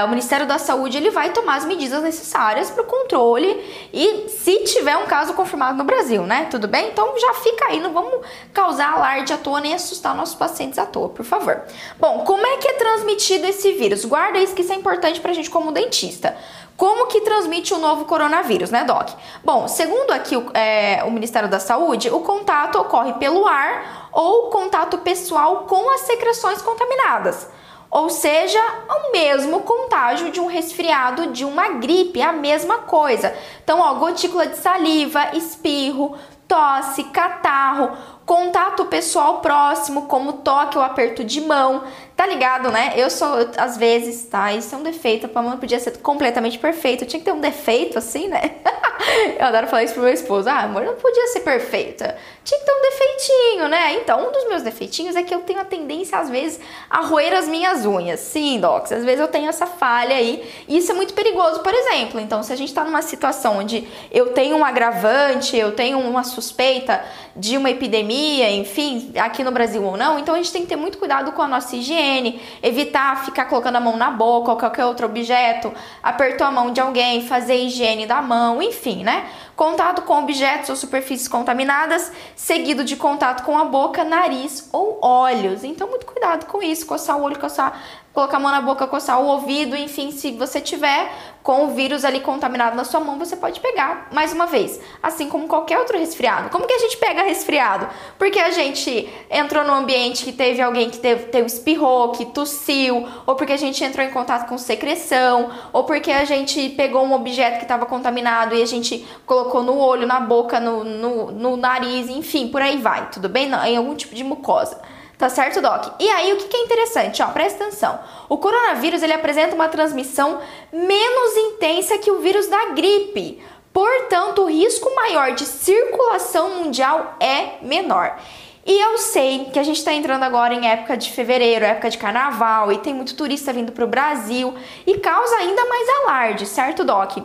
o 0.06 0.08
Ministério 0.08 0.48
da 0.48 0.58
Saúde 0.58 0.98
ele 0.98 1.12
vai 1.12 1.32
tomar 1.32 1.58
as 1.58 1.65
medidas 1.65 2.01
necessárias 2.01 2.72
para 2.72 2.82
o 2.82 2.86
controle 2.86 3.63
e 3.94 4.27
se 4.30 4.63
tiver 4.63 4.98
um 4.98 5.06
caso 5.06 5.34
confirmado 5.34 5.77
no 5.77 5.84
Brasil, 5.84 6.24
né? 6.24 6.48
Tudo 6.50 6.68
bem? 6.68 6.89
Então 6.89 7.13
já 7.20 7.36
fica 7.36 7.65
aí, 7.65 7.80
não 7.80 7.94
vamos 7.94 8.25
causar 8.51 8.94
alarde 8.94 9.32
à 9.32 9.38
toa 9.38 9.62
nem 9.62 9.75
assustar 9.75 10.15
nossos 10.15 10.34
pacientes 10.34 10.80
à 10.80 10.86
toa, 10.88 11.10
por 11.10 11.24
favor. 11.24 11.62
Bom, 12.00 12.20
como 12.20 12.46
é 12.46 12.58
que 12.58 12.68
é 12.68 12.74
transmitido 12.74 13.46
esse 13.46 13.74
vírus? 13.74 14.04
Guarda 14.06 14.39
isso 14.39 14.56
que 14.56 14.63
isso 14.63 14.74
é 14.74 14.75
importante 14.75 15.20
para 15.20 15.32
a 15.32 15.34
gente 15.36 15.50
como 15.51 15.72
dentista. 15.72 16.36
Como 16.75 17.08
que 17.08 17.22
transmite 17.22 17.74
o 17.74 17.77
novo 17.77 18.06
coronavírus, 18.06 18.70
né, 18.70 18.84
Doc? 18.84 19.10
Bom, 19.44 19.68
segundo 19.68 20.12
aqui 20.12 20.36
o, 20.36 20.51
é, 20.54 21.04
o 21.06 21.12
Ministério 21.12 21.48
da 21.48 21.60
Saúde, 21.60 22.10
o 22.10 22.20
contato 22.20 22.77
ocorre 22.77 23.13
pelo 23.13 23.48
ar 23.48 24.10
ou 24.12 24.50
contato 24.50 24.98
pessoal 24.98 25.65
com 25.68 25.89
as 25.92 26.01
secreções 26.01 26.62
contaminadas. 26.62 27.48
Ou 27.96 28.10
seja, 28.10 28.60
o 28.90 29.14
mesmo 29.14 29.62
contágio 29.62 30.30
de 30.30 30.42
um 30.42 30.48
resfriado, 30.48 31.28
de 31.28 31.46
uma 31.46 31.70
gripe, 31.75 32.22
a 32.22 32.34
mesma 32.34 32.80
coisa. 32.80 33.34
Então, 33.64 33.80
ó, 33.80 33.94
gotícula 33.94 34.48
de 34.48 34.58
saliva, 34.58 35.34
espirro, 35.34 36.18
tosse, 36.46 37.06
catarro, 37.06 37.98
contato 38.25 38.86
pessoal 38.86 39.39
próximo, 39.39 40.03
como 40.03 40.34
toque 40.34 40.77
ou 40.77 40.84
aperto 40.84 41.24
de 41.24 41.41
mão, 41.41 41.84
Tá 42.15 42.25
ligado, 42.25 42.72
né? 42.72 42.94
Eu 42.96 43.10
sou, 43.10 43.27
às 43.58 43.75
vezes, 43.75 44.24
tá? 44.27 44.53
Isso 44.53 44.74
é 44.74 44.77
um 44.77 44.84
defeito. 44.84 45.29
A 45.36 45.41
não 45.41 45.58
podia 45.58 45.77
ser 45.82 45.98
completamente 45.98 46.58
perfeita. 46.58 47.05
Tinha 47.05 47.20
que 47.20 47.25
ter 47.25 47.34
um 47.34 47.41
defeito, 47.41 47.98
assim, 47.98 48.29
né? 48.29 48.55
eu 49.38 49.46
adoro 49.46 49.67
falar 49.67 49.84
isso 49.84 49.96
pro 49.96 50.03
meu 50.03 50.13
esposo. 50.13 50.48
Ah, 50.48 50.62
amor, 50.62 50.86
não 50.86 50.96
podia 50.96 51.27
ser 51.27 51.41
perfeita. 51.41 52.15
Tinha 52.41 52.58
que 52.58 52.65
ter 52.65 52.72
um 52.72 52.82
defeitinho, 52.82 53.67
né? 53.67 53.96
Então, 53.96 54.29
um 54.29 54.32
dos 54.32 54.48
meus 54.48 54.63
defeitinhos 54.63 55.17
é 55.17 55.24
que 55.24 55.36
eu 55.36 55.41
tenho 55.41 55.60
a 55.60 55.65
tendência, 55.65 56.17
às 56.17 56.29
vezes, 56.29 56.58
a 56.89 57.01
roer 57.01 57.34
as 57.34 57.50
minhas 57.50 57.86
unhas. 57.86 58.22
Sim, 58.22 58.62
Docs, 58.62 58.94
às 58.94 59.03
vezes 59.03 59.20
eu 59.20 59.27
tenho 59.27 59.50
essa 59.50 59.65
falha 59.67 60.15
aí. 60.15 60.50
E 60.70 60.77
isso 60.77 60.94
é 60.94 60.96
muito 60.96 61.13
perigoso, 61.13 61.60
por 61.60 61.74
exemplo. 61.74 62.22
Então, 62.22 62.41
se 62.44 62.53
a 62.53 62.55
gente 62.55 62.74
tá 62.74 62.86
numa 62.86 63.01
situação 63.01 63.58
onde 63.58 63.86
eu 64.10 64.32
tenho 64.32 64.55
um 64.55 64.63
agravante, 64.63 65.58
eu 65.58 65.74
tenho 65.74 66.00
uma 66.00 66.24
suspeita 66.24 67.03
de 67.36 67.58
uma 67.58 67.70
epidemia, 67.70 68.14
enfim, 68.51 69.12
aqui 69.17 69.43
no 69.43 69.51
Brasil 69.51 69.84
ou 69.84 69.98
não, 69.98 70.19
então 70.19 70.36
a 70.36 70.38
gente 70.38 70.51
tem 70.51 70.62
que 70.62 70.67
ter 70.67 70.75
muito 70.75 70.98
cuidado 70.98 71.31
com 71.31 71.41
a 71.41 71.48
nossa 71.48 71.75
higiene 71.75 71.95
higiene, 71.95 72.41
evitar 72.62 73.25
ficar 73.25 73.45
colocando 73.45 73.77
a 73.77 73.79
mão 73.79 73.98
na 73.98 74.12
boca 74.12 74.51
ou 74.51 74.57
qualquer 74.57 74.86
outro 74.86 75.05
objeto, 75.05 75.74
apertou 76.01 76.45
a 76.45 76.51
mão 76.51 76.72
de 76.72 76.79
alguém, 76.79 77.25
fazer 77.25 77.55
higiene 77.55 78.05
da 78.05 78.22
mão, 78.22 78.62
enfim, 78.62 79.03
né? 79.03 79.25
Contato 79.55 80.01
com 80.01 80.19
objetos 80.19 80.69
ou 80.69 80.75
superfícies 80.75 81.27
contaminadas, 81.27 82.12
seguido 82.35 82.83
de 82.83 82.95
contato 82.95 83.43
com 83.43 83.57
a 83.57 83.63
boca, 83.63 84.03
nariz 84.03 84.67
ou 84.71 85.00
olhos. 85.01 85.63
Então, 85.63 85.88
muito 85.88 86.05
cuidado 86.05 86.45
com 86.45 86.62
isso, 86.62 86.85
coçar 86.85 87.17
o 87.17 87.24
olho, 87.24 87.39
coçar 87.39 87.79
colocar 88.15 88.38
a 88.38 88.39
mão 88.39 88.50
na 88.50 88.62
boca, 88.62 88.88
coçar 88.88 89.19
o 89.19 89.25
ouvido, 89.25 89.75
enfim, 89.75 90.09
se 90.09 90.31
você 90.31 90.62
tiver 90.62 91.12
com 91.43 91.65
o 91.65 91.75
vírus 91.75 92.03
ali 92.03 92.21
contaminado 92.21 92.75
na 92.75 92.83
sua 92.83 93.00
mão, 93.00 93.19
você 93.19 93.35
pode 93.35 93.59
pegar 93.59 94.07
mais 94.12 94.33
uma 94.33 94.47
vez, 94.47 94.79
assim 95.03 95.29
como 95.29 95.47
qualquer 95.47 95.77
outro 95.77 96.00
resfriado. 96.00 96.50
Como 96.50 96.65
que 96.65 96.74
a 96.74 96.79
gente 96.79 96.97
pega 96.97 97.21
resfriado? 97.21 97.88
Porque 98.17 98.39
a 98.39 98.50
gente 98.50 99.07
entrou 99.29 99.63
num 99.63 99.74
ambiente 99.74 100.24
que 100.24 100.31
teve 100.31 100.62
alguém 100.62 100.89
que 100.89 100.97
teve, 100.97 101.25
teve 101.25 101.45
espirrou, 101.45 102.13
que 102.13 102.25
tossiu, 102.25 103.05
ou 103.27 103.35
porque 103.35 103.53
a 103.53 103.57
gente 103.57 103.83
entrou 103.83 104.03
em 104.03 104.09
contato 104.09 104.47
com 104.47 104.57
secreção, 104.57 105.51
ou 105.71 105.83
porque 105.83 106.12
a 106.12 106.25
gente 106.25 106.69
pegou 106.69 107.03
um 107.03 107.13
objeto 107.13 107.57
que 107.57 107.63
estava 107.63 107.85
contaminado 107.85 108.55
e 108.55 108.63
a 108.63 108.65
gente 108.65 109.05
colocou 109.25 109.45
no 109.54 109.78
olho, 109.78 110.08
na 110.08 110.20
boca, 110.20 110.60
no, 110.60 110.84
no, 110.84 111.32
no 111.32 111.58
nariz, 111.58 112.10
enfim, 112.10 112.48
por 112.48 112.62
aí 112.62 112.78
vai, 112.78 113.10
tudo 113.10 113.30
bem? 113.30 113.52
Em 113.66 113.78
algum 113.78 113.96
tipo 113.96 114.16
de 114.16 114.24
mucosa. 114.24 114.80
Tá 115.18 115.30
certo, 115.30 115.62
Doc? 115.62 115.96
E 116.00 116.10
aí, 116.10 116.34
o 116.34 116.38
que 116.38 116.58
é 116.58 116.64
interessante? 116.64 117.22
Ó, 117.22 117.28
presta 117.28 117.64
atenção. 117.64 117.98
O 118.28 118.38
coronavírus 118.38 119.02
ele 119.02 119.14
apresenta 119.14 119.56
uma 119.56 119.70
transmissão 119.70 120.40
menos 120.74 121.38
intensa 121.38 121.98
que 121.98 122.12
o 122.12 122.20
vírus 122.20 122.48
da 122.48 122.72
gripe. 122.74 123.42
Portanto, 123.72 124.42
o 124.42 124.50
risco 124.50 124.94
maior 124.94 125.34
de 125.34 125.46
circulação 125.46 126.56
mundial 126.56 127.16
é 127.20 127.58
menor. 127.62 128.18
E 128.66 128.82
eu 128.82 128.98
sei 128.98 129.46
que 129.54 129.60
a 129.60 129.64
gente 129.64 129.78
está 129.78 129.94
entrando 129.94 130.24
agora 130.24 130.54
em 130.54 130.68
época 130.68 130.98
de 130.98 131.12
fevereiro, 131.12 131.64
época 131.64 131.90
de 131.90 131.98
carnaval, 131.98 132.72
e 132.72 132.80
tem 132.80 132.94
muito 132.94 133.16
turista 133.16 133.54
vindo 133.54 133.72
para 133.72 133.86
o 133.86 133.88
Brasil 133.88 134.56
e 134.88 134.98
causa 134.98 135.36
ainda 135.36 135.66
mais 135.66 135.88
alarde, 136.02 136.46
certo, 136.48 136.84
Doc? 136.84 137.18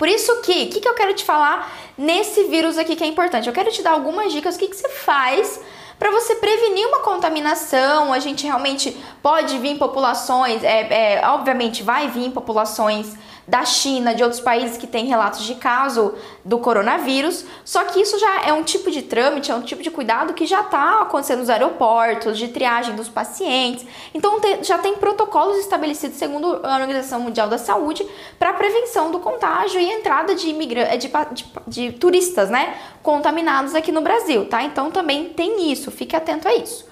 Por 0.00 0.08
isso 0.08 0.40
que, 0.40 0.64
o 0.64 0.70
que, 0.70 0.80
que 0.80 0.88
eu 0.88 0.94
quero 0.94 1.12
te 1.12 1.22
falar 1.22 1.70
nesse 1.98 2.44
vírus 2.44 2.78
aqui 2.78 2.96
que 2.96 3.04
é 3.04 3.06
importante? 3.06 3.46
Eu 3.46 3.52
quero 3.52 3.70
te 3.70 3.82
dar 3.82 3.90
algumas 3.90 4.32
dicas, 4.32 4.56
o 4.56 4.58
que, 4.58 4.68
que 4.68 4.74
você 4.74 4.88
faz 4.88 5.60
para 6.00 6.10
você 6.10 6.34
prevenir 6.34 6.88
uma 6.88 7.00
contaminação. 7.00 8.10
A 8.10 8.18
gente 8.18 8.46
realmente 8.46 8.96
pode 9.22 9.58
vir 9.58 9.76
populações, 9.76 10.64
é, 10.64 11.18
é, 11.18 11.28
obviamente 11.28 11.82
vai 11.82 12.08
vir 12.08 12.30
populações 12.30 13.14
da 13.46 13.64
China, 13.64 14.14
de 14.14 14.22
outros 14.22 14.40
países 14.40 14.76
que 14.76 14.86
têm 14.86 15.06
relatos 15.06 15.42
de 15.42 15.56
caso 15.56 16.14
do 16.44 16.58
coronavírus. 16.58 17.44
Só 17.64 17.84
que 17.84 18.00
isso 18.00 18.16
já 18.18 18.42
é 18.44 18.52
um 18.52 18.62
tipo 18.62 18.92
de 18.92 19.02
trâmite, 19.02 19.50
é 19.50 19.54
um 19.54 19.60
tipo 19.60 19.82
de 19.82 19.90
cuidado 19.90 20.32
que 20.34 20.46
já 20.46 20.60
está 20.60 21.02
acontecendo 21.02 21.40
nos 21.40 21.50
aeroportos, 21.50 22.38
de 22.38 22.46
triagem 22.48 22.94
dos 22.94 23.08
pacientes. 23.08 23.84
Então 24.14 24.40
te, 24.40 24.62
já 24.62 24.78
tem 24.78 24.94
protocolos 24.94 25.58
estabelecidos 25.58 26.16
segundo 26.16 26.60
a 26.62 26.76
Organização 26.76 27.20
Mundial 27.20 27.48
da 27.48 27.58
Saúde 27.58 28.06
para 28.38 28.52
prevenção 28.52 29.10
do 29.10 29.18
contágio 29.18 29.80
e 29.80 29.90
entrada 29.90 30.34
de, 30.34 30.48
imigra 30.48 30.96
de, 30.96 31.10
de, 31.32 31.46
de 31.66 31.92
turistas, 31.92 32.48
né, 32.48 32.78
contaminados 33.02 33.74
aqui 33.74 33.92
no 33.92 34.00
Brasil, 34.00 34.46
tá? 34.46 34.62
Então 34.62 34.90
também 34.90 35.30
tem 35.30 35.70
isso, 35.70 35.90
fique 35.90 36.16
atento 36.16 36.46
a 36.48 36.54
isso. 36.54 36.88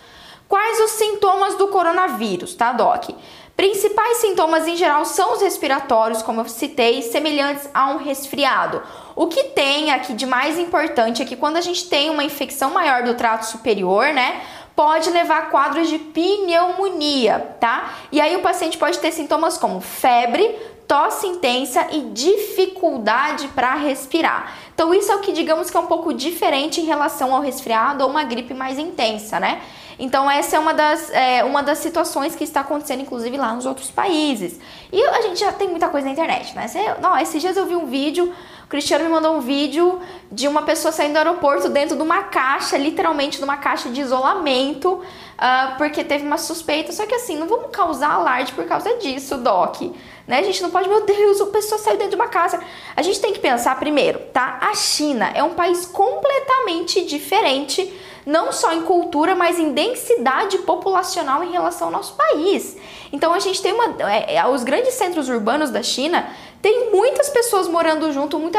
Quais 0.49 0.81
os 0.81 0.93
sintomas 0.93 1.57
do 1.57 1.69
coronavírus, 1.69 2.55
tá, 2.55 2.73
Doc? 2.73 3.11
Principais 3.55 4.19
sintomas 4.19 4.69
em 4.69 4.77
geral 4.77 5.05
são 5.05 5.35
os 5.35 5.43
respiratórios, 5.43 6.23
como 6.23 6.41
eu 6.41 6.49
citei, 6.49 7.03
semelhantes 7.03 7.69
a 7.75 7.91
um 7.91 7.99
resfriado. 7.99 8.81
O 9.17 9.27
que 9.27 9.45
tem 9.45 9.91
aqui 9.91 10.15
de 10.15 10.25
mais 10.25 10.59
importante 10.59 11.21
é 11.21 11.25
que 11.25 11.35
quando 11.35 11.57
a 11.57 11.61
gente 11.61 11.89
tem 11.89 12.09
uma 12.09 12.23
infecção 12.23 12.71
maior 12.71 13.03
do 13.03 13.15
trato 13.15 13.47
superior, 13.47 14.15
né, 14.15 14.43
pode 14.77 15.11
levar 15.11 15.39
a 15.39 15.47
quadros 15.47 15.89
de 15.89 15.99
pneumonia, 15.99 17.57
tá? 17.59 17.95
E 18.13 18.21
aí 18.21 18.37
o 18.37 18.43
paciente 18.43 18.79
pode 18.79 18.97
ter 19.01 19.11
sintomas 19.11 19.59
como 19.59 19.81
febre, 19.81 20.57
tosse 20.89 21.27
intensa 21.27 21.87
e 21.93 22.01
dificuldade 22.11 23.47
para 23.49 23.75
respirar. 23.75 24.55
Então 24.75 24.95
isso 24.95 25.13
é 25.13 25.17
o 25.17 25.21
que 25.21 25.33
digamos 25.33 25.71
que 25.71 25.77
é 25.77 25.81
um 25.81 25.87
pouco 25.87 26.15
diferente 26.15 26.81
em 26.81 26.85
relação 26.85 27.35
ao 27.35 27.43
resfriado 27.43 28.03
ou 28.03 28.11
uma 28.11 28.25
gripe 28.25 28.55
mais 28.55 28.79
intensa, 28.79 29.39
né? 29.39 29.61
Então 29.99 30.31
essa 30.31 30.57
é 30.57 30.59
uma 30.59 30.73
das, 30.73 31.11
é, 31.11 31.45
uma 31.45 31.63
das 31.63 31.79
situações 31.79 32.35
que 32.37 32.45
está 32.45 32.61
acontecendo, 32.61 33.03
inclusive, 33.03 33.37
lá 33.37 33.53
nos 33.53 33.67
outros 33.67 33.91
países. 33.91 34.59
E 34.93 35.05
a 35.05 35.21
gente 35.23 35.41
já 35.41 35.53
tem 35.53 35.69
muita 35.69 35.89
coisa 35.89 36.07
na 36.07 36.13
internet, 36.13 36.55
né? 36.55 36.69
Você, 36.69 36.95
não, 37.03 37.19
esses 37.19 37.43
dias 37.43 37.57
eu 37.57 37.67
vi 37.67 37.75
um 37.75 37.87
vídeo, 37.87 38.33
o 38.65 38.69
Cristiano 38.69 39.05
me 39.05 39.11
mandou 39.11 39.37
um 39.37 39.41
vídeo 39.41 40.01
de 40.31 40.47
uma 40.47 40.63
pessoa 40.63 40.93
saindo 40.93 41.15
do 41.15 41.19
aeroporto 41.19 41.69
dentro 41.69 41.97
de 41.97 42.03
uma 42.03 42.23
caixa, 42.25 42.79
literalmente 42.79 43.39
de 43.39 43.45
uma 43.45 43.57
caixa 43.57 43.89
de 43.89 44.01
isolamento, 44.01 44.93
uh, 44.93 45.77
porque 45.77 46.05
teve 46.05 46.25
uma 46.25 46.39
suspeita. 46.39 46.93
Só 46.93 47.05
que 47.05 47.15
assim, 47.15 47.37
não 47.37 47.49
vamos 47.49 47.71
causar 47.73 48.13
alarde 48.13 48.53
por 48.53 48.65
causa 48.67 48.97
disso, 48.99 49.37
Doc. 49.39 49.83
Né? 50.29 50.41
A 50.41 50.43
gente 50.43 50.63
não 50.63 50.71
pode, 50.71 50.89
meu 50.89 51.07
Deus, 51.07 51.41
a 51.41 51.47
pessoa 51.47 51.81
saiu 51.81 51.97
dentro 51.97 52.11
de 52.11 52.17
uma 52.17 52.29
casa. 52.29 52.61
A 52.95 53.01
gente 53.01 53.19
tem 53.19 53.33
que 53.33 53.41
pensar 53.41 53.79
primeiro, 53.81 54.19
tá? 54.31 54.59
A 54.61 54.75
China 54.75 55.33
é 55.35 55.43
um 55.43 55.55
país 55.55 55.87
completamente 55.87 57.07
diferente 57.07 57.91
não 58.27 58.53
só 58.53 58.75
em 58.75 58.83
cultura, 58.83 59.35
mas 59.35 59.59
em 59.59 59.73
densidade 59.73 60.59
populacional 60.59 61.43
em 61.43 61.51
relação 61.51 61.89
ao 61.89 61.93
nosso 61.93 62.13
país. 62.15 62.77
Então 63.11 63.33
a 63.33 63.39
gente 63.39 63.63
tem 63.63 63.73
uma. 63.73 63.97
É, 64.13 64.37
é, 64.37 64.47
os 64.47 64.63
grandes 64.63 64.93
centros 64.95 65.31
urbanos 65.31 65.71
da 65.71 65.83
China 65.83 66.29
tem 66.61 66.91
muitas 66.93 67.31
pessoas 67.31 67.67
morando 67.67 68.13
junto, 68.13 68.39
muito 68.39 68.59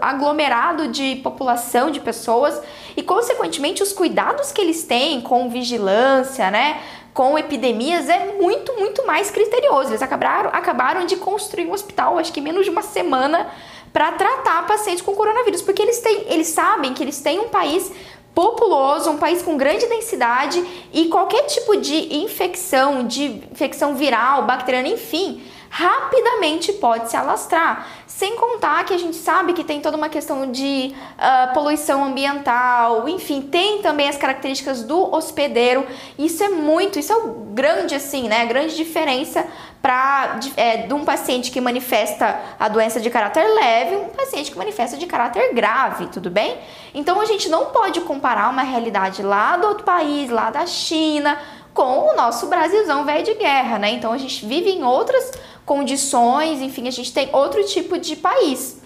aglomerado 0.00 0.88
de 0.88 1.16
população, 1.16 1.90
de 1.90 2.00
pessoas, 2.00 2.58
e 2.96 3.02
consequentemente 3.02 3.82
os 3.82 3.92
cuidados 3.92 4.50
que 4.50 4.62
eles 4.62 4.84
têm 4.84 5.20
com 5.20 5.50
vigilância, 5.50 6.50
né? 6.50 6.80
Com 7.16 7.38
epidemias 7.38 8.10
é 8.10 8.34
muito, 8.38 8.74
muito 8.74 9.06
mais 9.06 9.30
criterioso. 9.30 9.88
Eles 9.88 10.02
acabaram, 10.02 10.50
acabaram 10.52 11.06
de 11.06 11.16
construir 11.16 11.66
um 11.66 11.72
hospital, 11.72 12.18
acho 12.18 12.30
que 12.30 12.42
menos 12.42 12.66
de 12.66 12.70
uma 12.70 12.82
semana, 12.82 13.50
para 13.90 14.12
tratar 14.12 14.66
pacientes 14.66 15.00
com 15.00 15.14
coronavírus, 15.14 15.62
porque 15.62 15.80
eles 15.80 15.98
têm, 15.98 16.26
eles 16.28 16.48
sabem 16.48 16.92
que 16.92 17.02
eles 17.02 17.18
têm 17.22 17.40
um 17.40 17.48
país 17.48 17.90
populoso, 18.34 19.08
um 19.08 19.16
país 19.16 19.40
com 19.40 19.56
grande 19.56 19.86
densidade 19.86 20.62
e 20.92 21.06
qualquer 21.06 21.44
tipo 21.44 21.78
de 21.78 22.18
infecção, 22.18 23.06
de 23.06 23.24
infecção 23.50 23.94
viral, 23.94 24.42
bacteriana, 24.42 24.88
enfim, 24.88 25.42
rapidamente 25.68 26.72
pode 26.74 27.10
se 27.10 27.16
alastrar. 27.16 27.86
Sem 28.06 28.36
contar 28.36 28.84
que 28.84 28.94
a 28.94 28.98
gente 28.98 29.16
sabe 29.16 29.52
que 29.52 29.62
tem 29.62 29.80
toda 29.80 29.96
uma 29.96 30.08
questão 30.08 30.50
de 30.50 30.94
uh, 30.94 31.52
poluição 31.52 32.02
ambiental, 32.02 33.08
enfim, 33.08 33.42
tem 33.42 33.82
também 33.82 34.08
as 34.08 34.16
características 34.16 34.82
do 34.82 35.14
hospedeiro. 35.14 35.86
Isso 36.18 36.42
é 36.42 36.48
muito, 36.48 36.98
isso 36.98 37.12
é 37.12 37.16
o 37.16 37.28
grande 37.52 37.94
assim, 37.94 38.28
né? 38.28 38.42
A 38.42 38.46
grande 38.46 38.74
diferença 38.74 39.46
para 39.82 40.40
é, 40.56 40.78
de 40.78 40.94
um 40.94 41.04
paciente 41.04 41.50
que 41.50 41.60
manifesta 41.60 42.40
a 42.58 42.68
doença 42.68 42.98
de 42.98 43.10
caráter 43.10 43.46
leve, 43.46 43.96
um 43.96 44.08
paciente 44.08 44.50
que 44.50 44.58
manifesta 44.58 44.96
de 44.96 45.06
caráter 45.06 45.54
grave, 45.54 46.06
tudo 46.06 46.30
bem? 46.30 46.58
Então 46.94 47.20
a 47.20 47.24
gente 47.24 47.48
não 47.48 47.66
pode 47.66 48.00
comparar 48.00 48.48
uma 48.48 48.62
realidade 48.62 49.22
lá 49.22 49.56
do 49.56 49.66
outro 49.68 49.84
país, 49.84 50.30
lá 50.30 50.50
da 50.50 50.66
China, 50.66 51.38
com 51.72 52.08
o 52.08 52.16
nosso 52.16 52.46
Brasilzão 52.46 53.04
velho 53.04 53.22
de 53.22 53.34
guerra, 53.34 53.78
né? 53.78 53.90
Então 53.90 54.10
a 54.12 54.18
gente 54.18 54.44
vive 54.46 54.70
em 54.70 54.82
outras 54.82 55.30
condições, 55.66 56.62
enfim, 56.62 56.88
a 56.88 56.92
gente 56.92 57.12
tem 57.12 57.28
outro 57.32 57.62
tipo 57.64 57.98
de 57.98 58.16
país. 58.16 58.80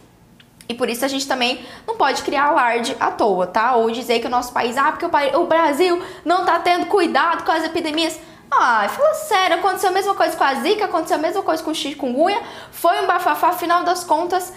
E 0.67 0.75
por 0.75 0.89
isso 0.89 1.05
a 1.05 1.09
gente 1.09 1.27
também 1.27 1.65
não 1.87 1.97
pode 1.97 2.23
criar 2.23 2.47
alarde 2.47 2.97
à 2.99 3.11
toa, 3.11 3.47
tá? 3.47 3.75
Ou 3.75 3.91
dizer 3.91 4.21
que 4.21 4.27
o 4.27 4.31
nosso 4.31 4.53
país, 4.53 4.77
ah, 4.77 4.91
porque 4.91 5.05
o, 5.37 5.47
Brasil 5.47 6.01
não 6.25 6.45
tá 6.45 6.59
tendo 6.61 6.87
cuidado 6.87 7.45
com 7.45 7.53
as 7.53 7.65
epidemias. 7.65 8.19
Ah, 8.51 8.89
fala 8.89 9.15
sério, 9.15 9.57
aconteceu 9.57 9.91
a 9.91 9.93
mesma 9.93 10.15
coisa 10.15 10.37
com 10.37 10.45
a 10.45 10.55
Zika, 10.55 10.85
aconteceu 10.85 11.17
a 11.17 11.21
mesma 11.21 11.43
coisa 11.43 11.63
com 11.63 11.71
o 11.71 11.75
chikungunya, 11.75 12.41
foi 12.73 13.01
um 13.01 13.07
bafafá, 13.07 13.49
afinal 13.49 13.85
das 13.85 14.03
contas, 14.03 14.53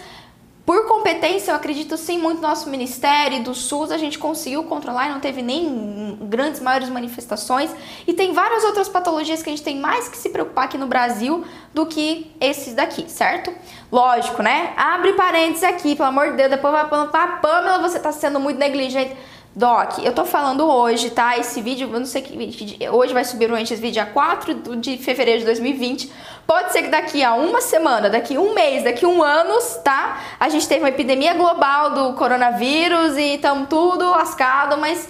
por 0.66 0.86
competência, 0.86 1.50
eu 1.50 1.56
acredito 1.56 1.94
sim 1.98 2.18
muito 2.18 2.40
no 2.40 2.48
nosso 2.48 2.70
ministério 2.70 3.42
do 3.42 3.54
SUS, 3.54 3.90
a 3.90 3.98
gente 3.98 4.18
conseguiu 4.18 4.64
controlar 4.64 5.08
e 5.08 5.12
não 5.12 5.20
teve 5.20 5.42
nem 5.42 6.16
grandes, 6.22 6.58
maiores 6.58 6.88
manifestações. 6.88 7.70
E 8.06 8.14
tem 8.14 8.32
várias 8.32 8.64
outras 8.64 8.88
patologias 8.88 9.42
que 9.42 9.50
a 9.50 9.52
gente 9.52 9.62
tem 9.62 9.78
mais 9.78 10.08
que 10.08 10.16
se 10.16 10.30
preocupar 10.30 10.64
aqui 10.64 10.78
no 10.78 10.86
Brasil 10.86 11.44
do 11.74 11.84
que 11.84 12.30
esses 12.40 12.72
daqui, 12.72 13.10
certo? 13.10 13.52
Lógico, 13.92 14.42
né? 14.42 14.72
Abre 14.74 15.12
parênteses 15.12 15.64
aqui, 15.64 15.94
pelo 15.94 16.08
amor 16.08 16.30
de 16.30 16.38
Deus, 16.38 16.50
depois 16.50 16.72
vai 16.72 16.88
falando, 16.88 17.10
ah, 17.14 17.38
Pamela, 17.42 17.78
você 17.78 17.98
tá 17.98 18.10
sendo 18.10 18.40
muito 18.40 18.58
negligente. 18.58 19.14
Doc, 19.56 19.98
eu 19.98 20.12
tô 20.12 20.24
falando 20.24 20.66
hoje, 20.66 21.10
tá? 21.10 21.38
Esse 21.38 21.60
vídeo, 21.60 21.88
eu 21.92 22.00
não 22.00 22.06
sei 22.06 22.22
que 22.22 22.88
hoje 22.88 23.12
vai 23.12 23.24
subir 23.24 23.48
esse 23.52 23.76
vídeo 23.76 23.92
dia 23.92 24.06
4 24.06 24.76
de 24.80 24.98
fevereiro 24.98 25.40
de 25.40 25.44
2020. 25.44 26.10
Pode 26.46 26.72
ser 26.72 26.82
que 26.82 26.88
daqui 26.88 27.22
a 27.22 27.34
uma 27.34 27.60
semana, 27.60 28.10
daqui 28.10 28.36
a 28.36 28.40
um 28.40 28.54
mês, 28.54 28.84
daqui 28.84 29.04
a 29.04 29.08
um 29.08 29.22
ano, 29.22 29.58
tá? 29.82 30.20
A 30.38 30.48
gente 30.48 30.68
teve 30.68 30.80
uma 30.80 30.90
epidemia 30.90 31.34
global 31.34 31.90
do 31.90 32.12
coronavírus 32.14 33.16
e 33.16 33.36
estamos 33.36 33.68
tudo 33.68 34.10
lascado, 34.10 34.76
mas 34.76 35.08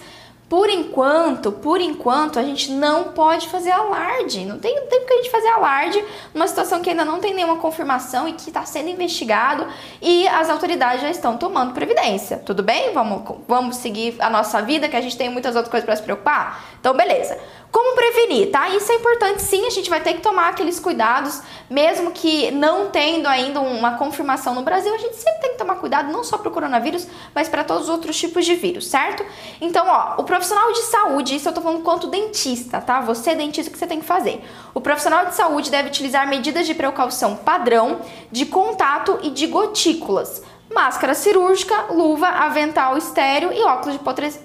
por 0.48 0.68
enquanto, 0.68 1.50
por 1.50 1.80
enquanto, 1.80 2.38
a 2.38 2.42
gente 2.42 2.70
não 2.70 3.04
pode 3.12 3.48
fazer 3.48 3.72
alarde. 3.72 4.44
Não 4.44 4.58
tem 4.58 4.74
tempo 4.86 5.06
que 5.06 5.12
a 5.12 5.16
gente 5.16 5.30
fazer 5.30 5.48
alarde 5.48 6.04
numa 6.32 6.46
situação 6.46 6.80
que 6.80 6.90
ainda 6.90 7.04
não 7.04 7.18
tem 7.18 7.34
nenhuma 7.34 7.56
confirmação 7.56 8.28
e 8.28 8.34
que 8.34 8.50
está 8.50 8.64
sendo 8.64 8.88
investigado 8.88 9.66
e 10.00 10.28
as 10.28 10.50
autoridades 10.50 11.02
já 11.02 11.10
estão 11.10 11.36
tomando 11.36 11.72
previdência. 11.72 12.36
Tudo 12.36 12.62
bem? 12.62 12.92
Vamos, 12.92 13.38
vamos 13.48 13.76
seguir 13.78 14.14
a 14.20 14.30
nossa 14.30 14.62
vida, 14.62 14.88
que 14.88 14.96
a 14.96 15.00
gente 15.00 15.16
tem 15.16 15.28
muitas 15.28 15.56
outras 15.56 15.70
coisas 15.70 15.84
para 15.84 15.96
se 15.96 16.02
preocupar? 16.02 16.62
Então, 16.78 16.94
beleza. 16.94 17.36
Como 17.74 17.96
prevenir, 17.96 18.52
tá? 18.52 18.68
Isso 18.68 18.92
é 18.92 18.94
importante 18.94 19.42
sim, 19.42 19.66
a 19.66 19.70
gente 19.70 19.90
vai 19.90 20.00
ter 20.00 20.14
que 20.14 20.20
tomar 20.20 20.48
aqueles 20.50 20.78
cuidados, 20.78 21.42
mesmo 21.68 22.12
que 22.12 22.52
não 22.52 22.88
tendo 22.88 23.26
ainda 23.26 23.58
uma 23.60 23.96
confirmação 23.96 24.54
no 24.54 24.62
Brasil, 24.62 24.94
a 24.94 24.98
gente 24.98 25.16
sempre 25.16 25.40
tem 25.40 25.50
que 25.54 25.58
tomar 25.58 25.74
cuidado, 25.74 26.12
não 26.12 26.22
só 26.22 26.38
para 26.38 26.48
o 26.48 26.52
coronavírus, 26.52 27.04
mas 27.34 27.48
para 27.48 27.64
todos 27.64 27.82
os 27.82 27.88
outros 27.88 28.16
tipos 28.16 28.46
de 28.46 28.54
vírus, 28.54 28.86
certo? 28.86 29.26
Então, 29.60 29.88
ó, 29.88 30.14
o 30.18 30.22
profissional 30.22 30.72
de 30.72 30.82
saúde, 30.82 31.34
isso 31.34 31.48
eu 31.48 31.52
tô 31.52 31.60
falando 31.60 31.82
quanto 31.82 32.06
dentista, 32.06 32.80
tá? 32.80 33.00
Você, 33.00 33.34
dentista, 33.34 33.68
o 33.68 33.72
que 33.72 33.78
você 33.80 33.88
tem 33.88 33.98
que 33.98 34.06
fazer? 34.06 34.44
O 34.72 34.80
profissional 34.80 35.26
de 35.26 35.34
saúde 35.34 35.68
deve 35.68 35.88
utilizar 35.88 36.28
medidas 36.28 36.68
de 36.68 36.74
precaução 36.74 37.34
padrão, 37.34 38.02
de 38.30 38.46
contato 38.46 39.18
e 39.20 39.30
de 39.30 39.48
gotículas. 39.48 40.44
Máscara 40.72 41.12
cirúrgica, 41.12 41.86
luva, 41.90 42.28
avental 42.28 42.96
estéreo 42.96 43.52
e 43.52 43.64
óculos 43.64 43.98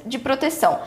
de 0.04 0.18
proteção. 0.18 0.80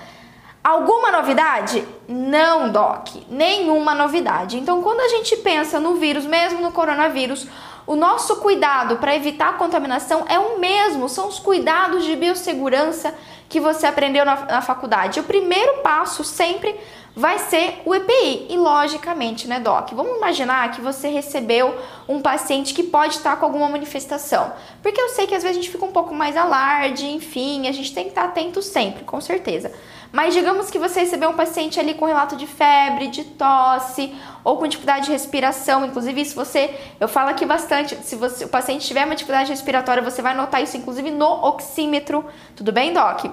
Alguma 0.63 1.11
novidade? 1.11 1.87
Não, 2.07 2.71
Doc, 2.71 3.09
nenhuma 3.29 3.95
novidade. 3.95 4.59
Então, 4.59 4.81
quando 4.81 5.01
a 5.01 5.09
gente 5.09 5.37
pensa 5.39 5.81
no 5.81 5.97
vírus, 5.97 6.25
mesmo 6.25 6.61
no 6.61 6.71
coronavírus, 6.71 7.49
o 7.85 7.97
nosso 7.97 8.37
cuidado 8.37 8.97
para 8.97 9.17
evitar 9.17 9.49
a 9.49 9.53
contaminação 9.55 10.25
é 10.29 10.39
o 10.39 10.61
mesmo, 10.61 11.09
são 11.09 11.27
os 11.27 11.41
cuidados 11.41 12.05
de 12.05 12.15
biossegurança 12.15 13.13
que 13.49 13.59
você 13.59 13.87
aprendeu 13.87 14.25
na, 14.25 14.37
na 14.37 14.63
faculdade. 14.63 15.19
O 15.19 15.25
primeiro 15.25 15.79
passo 15.79 16.23
sempre 16.23 16.79
vai 17.15 17.39
ser 17.39 17.83
o 17.85 17.95
EPI. 17.95 18.47
E 18.51 18.57
logicamente, 18.57 19.47
né, 19.47 19.61
Doc? 19.61 19.93
Vamos 19.93 20.17
imaginar 20.17 20.71
que 20.71 20.81
você 20.81 21.09
recebeu 21.09 21.75
um 22.09 22.21
paciente 22.21 22.75
que 22.75 22.83
pode 22.83 23.17
estar 23.17 23.37
com 23.37 23.47
alguma 23.47 23.69
manifestação. 23.69 24.53
Porque 24.83 25.01
eu 25.01 25.11
sei 25.11 25.27
que 25.27 25.35
às 25.35 25.43
vezes 25.43 25.59
a 25.59 25.61
gente 25.61 25.71
fica 25.71 25.85
um 25.85 25.93
pouco 25.93 26.15
mais 26.15 26.37
alarde, 26.37 27.07
enfim, 27.07 27.69
a 27.69 27.73
gente 27.73 27.93
tem 27.93 28.05
que 28.05 28.11
estar 28.11 28.25
atento 28.25 28.63
sempre, 28.63 29.05
com 29.05 29.21
certeza. 29.21 29.73
Mas 30.11 30.35
digamos 30.35 30.71
que 30.71 30.79
você 30.79 31.01
recebeu 31.01 31.31
um 31.31 31.35
paciente 31.35 31.81
ali 31.81 31.95
com 31.95 32.05
relato 32.05 32.37
de 32.37 32.47
febre, 32.47 33.09
de 33.09 33.25
tosse 33.25 34.15
ou 34.45 34.59
com 34.59 34.67
dificuldade 34.67 35.07
de 35.07 35.13
respiração, 35.13 35.87
inclusive 35.87 36.23
se 36.25 36.35
você, 36.35 36.79
eu 37.01 37.09
falo 37.09 37.31
aqui 37.31 37.47
bastante, 37.47 37.97
se 38.03 38.15
você, 38.15 38.45
o 38.45 38.49
paciente 38.49 38.87
tiver 38.87 39.07
uma 39.07 39.15
dificuldade 39.15 39.49
respiratória, 39.49 40.03
você 40.03 40.21
vai 40.21 40.35
notar 40.35 40.63
isso 40.63 40.77
inclusive 40.77 41.11
no 41.11 41.47
oxímetro. 41.47 42.27
Tudo 42.55 42.73
bem, 42.73 42.93
doc? 42.93 43.25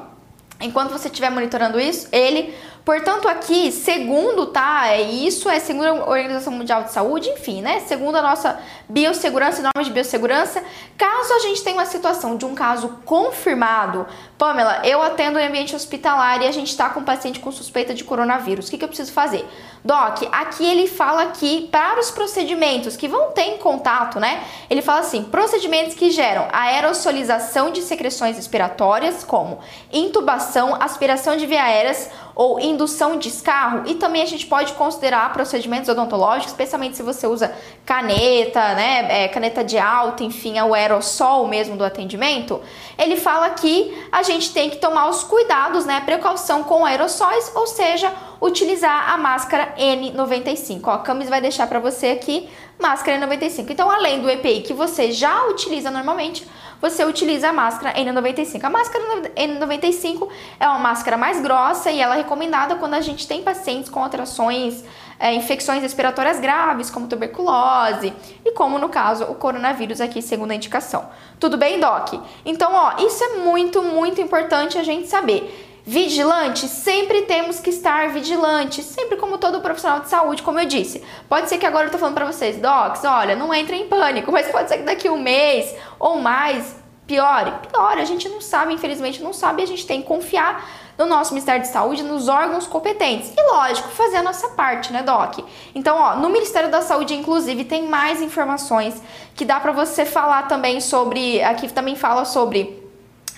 Enquanto 0.62 0.92
você 0.92 1.08
estiver 1.08 1.30
monitorando 1.30 1.80
isso, 1.80 2.08
ele 2.12 2.54
Portanto, 2.90 3.28
aqui, 3.28 3.72
segundo, 3.72 4.48
tá? 4.48 4.88
É 4.88 5.00
isso, 5.00 5.48
é 5.48 5.60
segundo 5.60 5.86
a 5.86 6.10
Organização 6.10 6.52
Mundial 6.52 6.86
de 6.86 6.92
Saúde, 6.92 7.30
enfim, 7.30 7.62
né? 7.62 7.82
Segundo 7.82 8.16
a 8.16 8.22
nossa 8.24 8.60
biossegurança, 8.90 9.62
normas 9.62 9.86
de 9.86 9.94
biossegurança, 9.94 10.64
caso 10.98 11.34
a 11.34 11.40
gente 11.40 11.64
tenha 11.64 11.76
uma 11.76 11.86
situação 11.86 12.36
de 12.36 12.46
um 12.46 12.56
caso 12.56 13.00
confirmado, 13.06 14.08
Pamela, 14.38 14.82
eu 14.84 15.02
atendo 15.02 15.38
em 15.38 15.46
ambiente 15.46 15.76
hospitalar 15.76 16.42
e 16.42 16.48
a 16.48 16.52
gente 16.52 16.70
está 16.70 16.90
com 16.90 17.02
um 17.02 17.04
paciente 17.04 17.40
com 17.40 17.52
suspeita 17.52 17.94
de 17.94 18.04
coronavírus. 18.04 18.68
O 18.68 18.72
que, 18.72 18.78
que 18.80 18.84
eu 18.84 18.88
preciso 18.88 19.14
fazer? 19.14 19.48
Doc, 19.84 20.24
aqui 20.32 20.66
ele 20.66 20.88
fala 20.88 21.28
que 21.28 21.68
para 21.72 22.00
os 22.00 22.12
procedimentos 22.12 22.98
que 22.98 23.08
vão 23.08 23.32
ter 23.32 23.44
em 23.44 23.58
contato, 23.58 24.20
né? 24.20 24.44
Ele 24.70 24.82
fala 24.82 25.00
assim: 25.00 25.24
procedimentos 25.24 25.96
que 25.96 26.12
geram 26.12 26.48
aerosolização 26.52 27.72
de 27.72 27.82
secreções 27.82 28.36
respiratórias, 28.36 29.24
como 29.24 29.60
intubação, 29.92 30.76
aspiração 30.82 31.38
de 31.38 31.46
via 31.46 31.64
aéreas 31.64 32.10
ou 32.36 32.60
indução 32.60 33.18
de 33.18 33.28
escarro, 33.28 33.84
e 33.86 33.96
também 33.96 34.22
a 34.22 34.26
gente 34.26 34.46
pode 34.46 34.72
considerar 34.74 35.34
procedimentos 35.34 35.90
odontológicos, 35.90 36.52
especialmente 36.52 36.96
se 36.96 37.04
você 37.04 37.28
usa 37.28 37.54
caneta, 37.86 38.76
né, 38.80 39.26
é, 39.26 39.28
caneta 39.28 39.62
de 39.62 39.78
alta, 39.78 40.24
enfim, 40.24 40.58
é 40.58 40.64
o 40.64 40.74
aerossol 40.74 41.50
mesmo 41.50 41.76
do 41.76 41.84
atendimento. 41.84 42.62
Ele 42.98 43.18
fala 43.18 43.50
que 43.50 43.94
a 44.10 44.24
gente 44.24 44.54
tem 44.54 44.70
que 44.70 44.78
tomar 44.78 45.10
os 45.10 45.22
cuidados, 45.22 45.86
né, 45.86 46.02
precaução 46.06 46.64
com 46.64 46.86
aerossóis, 46.86 47.52
ou 47.56 47.68
seja, 47.68 48.10
utilizar 48.42 49.12
a 49.12 49.18
máscara 49.18 49.76
N95. 49.78 50.80
Ó, 50.86 50.92
a 50.92 51.00
Camis 51.00 51.28
vai 51.28 51.42
deixar 51.42 51.68
para 51.68 51.80
você 51.80 52.08
aqui 52.08 52.50
máscara 52.80 53.20
N95. 53.20 53.70
Então, 53.70 53.92
além 53.92 54.22
do 54.22 54.30
EPI 54.30 54.62
que 54.62 54.74
você 54.74 55.12
já 55.12 55.46
utiliza 55.48 55.92
normalmente, 55.92 56.48
você 56.80 57.04
utiliza 57.04 57.50
a 57.50 57.54
máscara 57.54 57.94
N95. 58.00 58.64
A 58.64 58.70
máscara 58.70 59.04
N95 59.36 60.30
é 60.58 60.68
uma 60.70 60.80
máscara 60.80 61.18
mais 61.18 61.42
grossa 61.42 61.92
e 61.92 62.00
ela 62.00 62.16
é 62.16 62.20
recomendada 62.20 62.76
quando 62.76 62.94
a 62.94 63.02
gente 63.02 63.28
tem 63.28 63.44
pacientes 63.44 63.90
com 63.90 64.02
alterações, 64.02 64.86
é, 65.20 65.34
infecções 65.34 65.82
respiratórias 65.82 66.40
graves, 66.40 66.90
como 66.90 67.08
tuberculose 67.08 68.14
e 68.46 68.52
como 68.54 68.80
no 68.80 68.88
caso 68.88 69.26
o 69.26 69.36
coronavírus 69.36 70.00
aqui, 70.00 70.22
segundo 70.22 70.52
a 70.52 70.56
indicação. 70.56 71.10
Tudo 71.40 71.58
bem, 71.58 71.80
Doc? 71.80 72.14
Então, 72.46 72.74
ó, 72.74 73.06
isso 73.06 73.24
é 73.24 73.38
muito, 73.38 73.84
muito 73.84 74.22
importante 74.22 74.78
a 74.78 74.84
gente 74.84 75.08
saber. 75.08 75.68
Vigilante, 75.86 76.68
sempre 76.68 77.24
temos 77.24 77.60
que 77.60 77.72
estar 77.72 78.10
vigilante, 78.10 78.84
sempre 78.84 79.18
como 79.18 79.38
todo 79.38 79.60
profissional 79.60 80.02
de 80.02 80.10
saúde, 80.10 80.44
como 80.44 80.60
eu 80.60 80.66
disse. 80.66 81.04
Pode 81.28 81.50
ser 81.50 81.58
que 81.58 81.66
agora 81.66 81.88
eu 81.88 81.92
tô 81.92 81.98
falando 81.98 82.14
para 82.14 82.26
vocês, 82.26 82.58
docs, 82.58 83.04
olha, 83.04 83.36
não 83.36 83.54
entrem 83.54 83.84
em 83.84 83.88
pânico, 83.88 84.32
mas 84.34 84.48
pode 84.48 84.70
ser 84.70 84.78
que 84.78 84.84
daqui 84.84 85.10
um 85.10 85.20
mês 85.20 85.76
ou 86.00 86.20
mais 86.20 86.76
piore. 87.08 87.52
Piore, 87.72 88.02
a 88.02 88.06
gente 88.06 88.30
não 88.30 88.40
sabe, 88.40 88.74
infelizmente 88.74 89.24
não 89.24 89.34
sabe, 89.34 89.64
a 89.64 89.66
gente 89.66 89.88
tem 89.88 90.02
que 90.02 90.08
confiar 90.08 90.64
no 91.00 91.06
nosso 91.06 91.34
Ministério 91.34 91.62
de 91.62 91.70
Saúde, 91.70 92.04
nos 92.04 92.28
órgãos 92.28 92.68
competentes. 92.68 93.32
E 93.36 93.42
lógico, 93.42 93.88
fazer 93.88 94.18
a 94.18 94.24
nossa 94.24 94.50
parte, 94.50 94.92
né, 94.92 95.02
Doc? 95.02 95.40
Então, 95.74 95.98
ó, 95.98 96.18
no 96.18 96.30
Ministério 96.30 96.70
da 96.70 96.82
Saúde, 96.82 97.16
inclusive, 97.16 97.64
tem 97.64 97.88
mais 97.88 98.22
informações 98.22 99.02
que 99.34 99.46
dá 99.46 99.62
para 99.62 99.72
você 99.72 100.06
falar 100.06 100.50
também 100.50 100.82
sobre. 100.82 101.42
Aqui 101.42 101.70
também 101.70 101.96
fala 101.96 102.26
sobre 102.26 102.78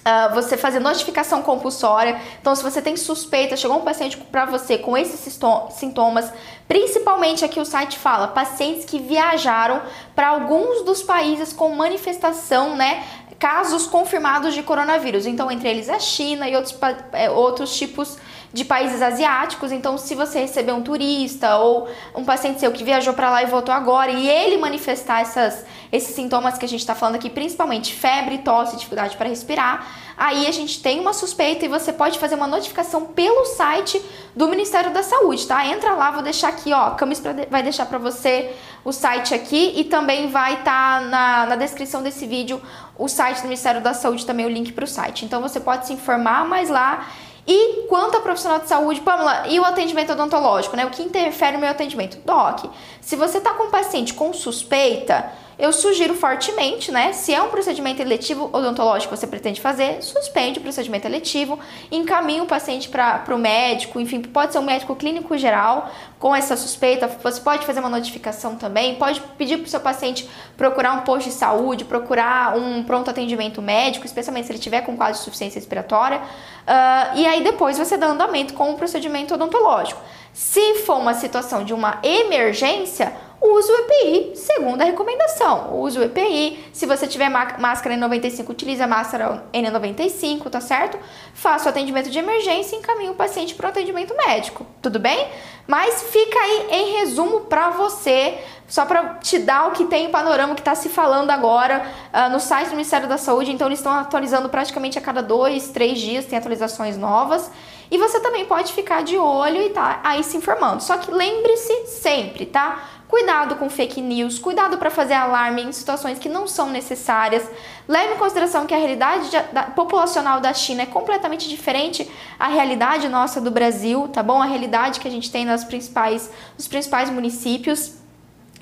Uh, 0.02 0.34
você 0.34 0.58
fazer 0.58 0.80
notificação 0.80 1.44
compulsória. 1.44 2.20
Então, 2.42 2.56
se 2.56 2.64
você 2.64 2.82
tem 2.82 2.98
suspeita, 2.98 3.56
chegou 3.56 3.78
um 3.78 3.82
paciente 3.82 4.18
para 4.18 4.46
você 4.46 4.76
com 4.76 4.98
esses 4.98 5.40
sintomas, 5.70 6.34
principalmente 6.68 7.46
aqui 7.46 7.60
o 7.60 7.66
site 7.66 8.00
fala 8.00 8.28
pacientes 8.28 8.84
que 8.84 8.98
viajaram 8.98 9.80
para 10.16 10.30
alguns 10.30 10.82
dos 10.82 11.04
países 11.04 11.54
com 11.54 11.70
manifestação, 11.76 12.76
né? 12.76 13.04
Casos 13.42 13.88
confirmados 13.88 14.54
de 14.54 14.62
coronavírus. 14.62 15.26
Então, 15.26 15.50
entre 15.50 15.68
eles 15.68 15.90
a 15.90 15.98
China 15.98 16.48
e 16.48 16.56
outros, 16.56 16.78
é, 17.12 17.28
outros 17.28 17.76
tipos 17.76 18.20
de 18.54 18.66
países 18.66 19.02
asiáticos. 19.02 19.72
Então, 19.72 19.98
se 19.98 20.14
você 20.14 20.42
receber 20.42 20.74
um 20.74 20.82
turista 20.82 21.58
ou 21.58 21.88
um 22.16 22.24
paciente 22.24 22.60
seu 22.60 22.72
que 22.72 22.84
viajou 22.84 23.14
para 23.14 23.30
lá 23.30 23.44
e 23.44 23.46
voltou 23.46 23.74
agora 23.74 24.12
e 24.12 24.28
ele 24.28 24.58
manifestar 24.58 25.22
essas, 25.22 25.66
esses 25.92 26.14
sintomas 26.14 26.58
que 26.58 26.66
a 26.66 26.70
gente 26.70 26.82
está 26.82 26.94
falando 26.94 27.16
aqui, 27.16 27.30
principalmente 27.30 27.94
febre, 27.94 28.40
tosse, 28.40 28.76
dificuldade 28.76 29.16
para 29.16 29.30
respirar, 29.30 29.88
aí 30.18 30.48
a 30.48 30.52
gente 30.52 30.82
tem 30.82 31.00
uma 31.00 31.14
suspeita 31.14 31.66
e 31.66 31.70
você 31.70 31.94
pode 31.94 32.20
fazer 32.20 32.36
uma 32.36 32.48
notificação 32.48 33.06
pelo 33.06 33.46
site 33.46 34.02
do 34.36 34.48
Ministério 34.48 34.92
da 34.92 35.02
Saúde, 35.02 35.48
tá? 35.48 35.66
Entra 35.66 35.94
lá, 35.94 36.12
vou 36.12 36.22
deixar 36.22 36.50
aqui, 36.50 36.74
ó, 36.74 36.92
Camis 36.92 37.22
vai 37.50 37.64
deixar 37.64 37.86
para 37.86 37.98
você 37.98 38.54
o 38.84 38.92
site 38.92 39.34
aqui 39.34 39.74
e 39.78 39.84
também 39.86 40.30
vai 40.30 40.56
estar 40.56 41.02
tá 41.02 41.06
na, 41.06 41.46
na 41.46 41.56
descrição 41.56 42.04
desse 42.04 42.26
vídeo 42.26 42.62
o 42.98 43.08
site 43.08 43.38
do 43.38 43.44
Ministério 43.44 43.82
da 43.82 43.94
Saúde, 43.94 44.26
também 44.26 44.46
o 44.46 44.50
link 44.50 44.74
para 44.74 44.84
o 44.84 44.88
site. 44.88 45.26
Então 45.26 45.42
você 45.42 45.60
pode 45.60 45.88
se 45.88 45.94
informar 45.94 46.46
mais 46.46 46.70
lá 46.70 47.08
E 47.54 47.86
quanto 47.90 48.16
a 48.16 48.22
profissional 48.22 48.60
de 48.60 48.70
saúde, 48.70 49.02
Pamela, 49.02 49.46
e 49.50 49.60
o 49.60 49.66
atendimento 49.66 50.14
odontológico, 50.14 50.78
né? 50.78 50.86
O 50.86 50.90
que 50.90 51.04
interfere 51.04 51.52
no 51.52 51.60
meu 51.60 51.70
atendimento? 51.70 52.18
Doc, 52.24 52.64
se 53.02 53.18
você 53.18 53.40
está 53.40 53.54
com 53.56 53.66
um 53.66 53.70
paciente 53.70 54.14
com 54.14 54.32
suspeita, 54.32 55.30
eu 55.62 55.72
sugiro 55.72 56.16
fortemente, 56.16 56.92
né? 56.92 57.14
Se 57.14 57.32
é 57.32 57.40
um 57.40 57.50
procedimento 57.50 58.02
eletivo 58.02 58.50
odontológico 58.52 59.14
que 59.14 59.20
você 59.20 59.28
pretende 59.28 59.62
fazer, 59.62 60.02
suspende 60.02 60.58
o 60.58 60.62
procedimento 60.64 61.06
eletivo, 61.06 61.60
encaminha 61.92 62.42
o 62.42 62.48
paciente 62.48 62.90
para 62.90 63.24
o 63.30 63.38
médico, 63.38 64.00
enfim, 64.00 64.24
pode 64.24 64.54
ser 64.54 64.58
um 64.58 64.64
médico 64.64 64.96
clínico 64.96 65.38
geral 65.38 65.92
com 66.18 66.36
essa 66.36 66.58
suspeita. 66.58 67.08
Você 67.08 67.40
pode 67.42 67.64
fazer 67.64 67.80
uma 67.80 67.90
notificação 67.90 68.56
também, 68.56 68.96
pode 68.96 69.22
pedir 69.38 69.58
para 69.58 69.68
o 69.68 69.70
seu 69.70 69.80
paciente 69.80 70.28
procurar 70.58 70.94
um 70.94 71.02
posto 71.02 71.30
de 71.30 71.36
saúde, 71.36 71.86
procurar 71.86 72.58
um 72.58 72.84
pronto 72.84 73.12
atendimento 73.12 73.62
médico, 73.62 74.04
especialmente 74.04 74.48
se 74.48 74.54
ele 74.54 74.60
tiver 74.60 74.82
com 74.82 74.98
quadro 74.98 75.14
de 75.14 75.24
suficiência 75.24 75.60
respiratória. 75.60 76.18
Uh, 76.18 77.18
e 77.18 77.28
aí 77.28 77.44
depois 77.44 77.78
você 77.78 77.98
dá 77.98 78.08
andamento 78.08 78.56
com 78.56 78.72
o 78.72 78.78
procedimento 78.78 79.36
odontológico. 79.36 80.02
Se 80.34 80.76
for 80.86 80.98
uma 80.98 81.14
situação 81.14 81.64
de 81.64 81.74
uma 81.74 82.00
emergência, 82.02 83.14
use 83.42 83.72
o 83.72 83.76
EPI, 83.76 84.36
segundo 84.36 84.82
a 84.82 84.86
recomendação. 84.86 85.82
Use 85.82 85.98
o 85.98 86.04
EPI. 86.04 86.70
Se 86.72 86.86
você 86.86 87.08
tiver 87.08 87.30
máscara 87.30 87.96
N95, 87.96 88.50
utilize 88.50 88.82
a 88.82 88.88
máscara 88.88 89.44
N95, 89.52 90.50
tá 90.50 90.62
certo? 90.62 91.00
Faça 91.34 91.66
o 91.66 91.70
atendimento 91.70 92.10
de 92.10 92.20
emergência 92.20 92.76
e 92.76 92.80
encaminhe 92.80 93.10
o 93.10 93.16
paciente 93.16 93.56
para 93.56 93.68
o 93.68 93.70
atendimento 93.70 94.16
médico, 94.16 94.66
tudo 94.82 95.00
bem? 95.00 95.28
Mas 95.68 96.04
fica 96.04 96.38
aí 96.38 96.68
em 96.72 97.00
resumo 97.00 97.42
para 97.42 97.70
você, 97.72 98.38
só 98.68 98.86
para 98.86 99.16
te 99.16 99.40
dar 99.40 99.68
o 99.68 99.72
que 99.72 99.86
tem 99.86 100.08
o 100.08 100.10
panorama 100.10 100.54
que 100.54 100.62
está 100.62 100.76
se 100.76 100.90
falando 100.90 101.32
agora 101.32 101.86
uh, 102.14 102.32
no 102.32 102.40
site 102.40 102.70
do 102.70 102.72
Ministério 102.72 103.08
da 103.08 103.18
Saúde. 103.18 103.52
Então, 103.52 103.68
eles 103.68 103.80
estão 103.80 103.94
atualizando 103.94 104.50
praticamente 104.50 105.00
a 105.00 105.02
cada 105.02 105.22
dois, 105.22 105.70
três 105.70 106.00
dias, 106.00 106.26
tem 106.26 106.38
atualizações 106.38 106.98
novas. 106.98 107.50
E 107.92 107.98
você 107.98 108.22
também 108.22 108.46
pode 108.46 108.72
ficar 108.72 109.04
de 109.04 109.18
olho 109.18 109.62
e 109.62 109.70
tá 109.70 110.00
aí 110.02 110.24
se 110.24 110.38
informando. 110.38 110.82
Só 110.82 110.98
que 110.98 111.12
lembre-se 111.12 111.88
sempre, 111.88 112.46
tá? 112.46 112.82
Cuidado 113.12 113.58
com 113.58 113.70
fake 113.70 114.00
news, 114.00 114.40
cuidado 114.40 114.78
para 114.78 114.90
fazer 114.90 115.16
alarme 115.16 115.64
em 115.64 115.72
situações 115.74 116.18
que 116.18 116.30
não 116.30 116.48
são 116.48 116.70
necessárias. 116.70 117.44
Leve 117.86 118.14
em 118.14 118.18
consideração 118.18 118.66
que 118.66 118.74
a 118.74 118.78
realidade 118.78 119.30
populacional 119.76 120.40
da 120.40 120.54
China 120.54 120.84
é 120.84 120.86
completamente 120.86 121.50
diferente 121.50 122.10
à 122.40 122.48
realidade 122.48 123.10
nossa 123.10 123.42
do 123.42 123.52
Brasil, 123.52 124.08
tá 124.08 124.24
bom? 124.24 124.42
A 124.42 124.46
realidade 124.46 125.02
que 125.02 125.10
a 125.10 125.12
gente 125.12 125.30
tem 125.30 125.44
nas 125.44 125.66
principais, 125.66 126.32
nos 126.58 126.70
principais 126.70 127.10
municípios. 127.10 128.01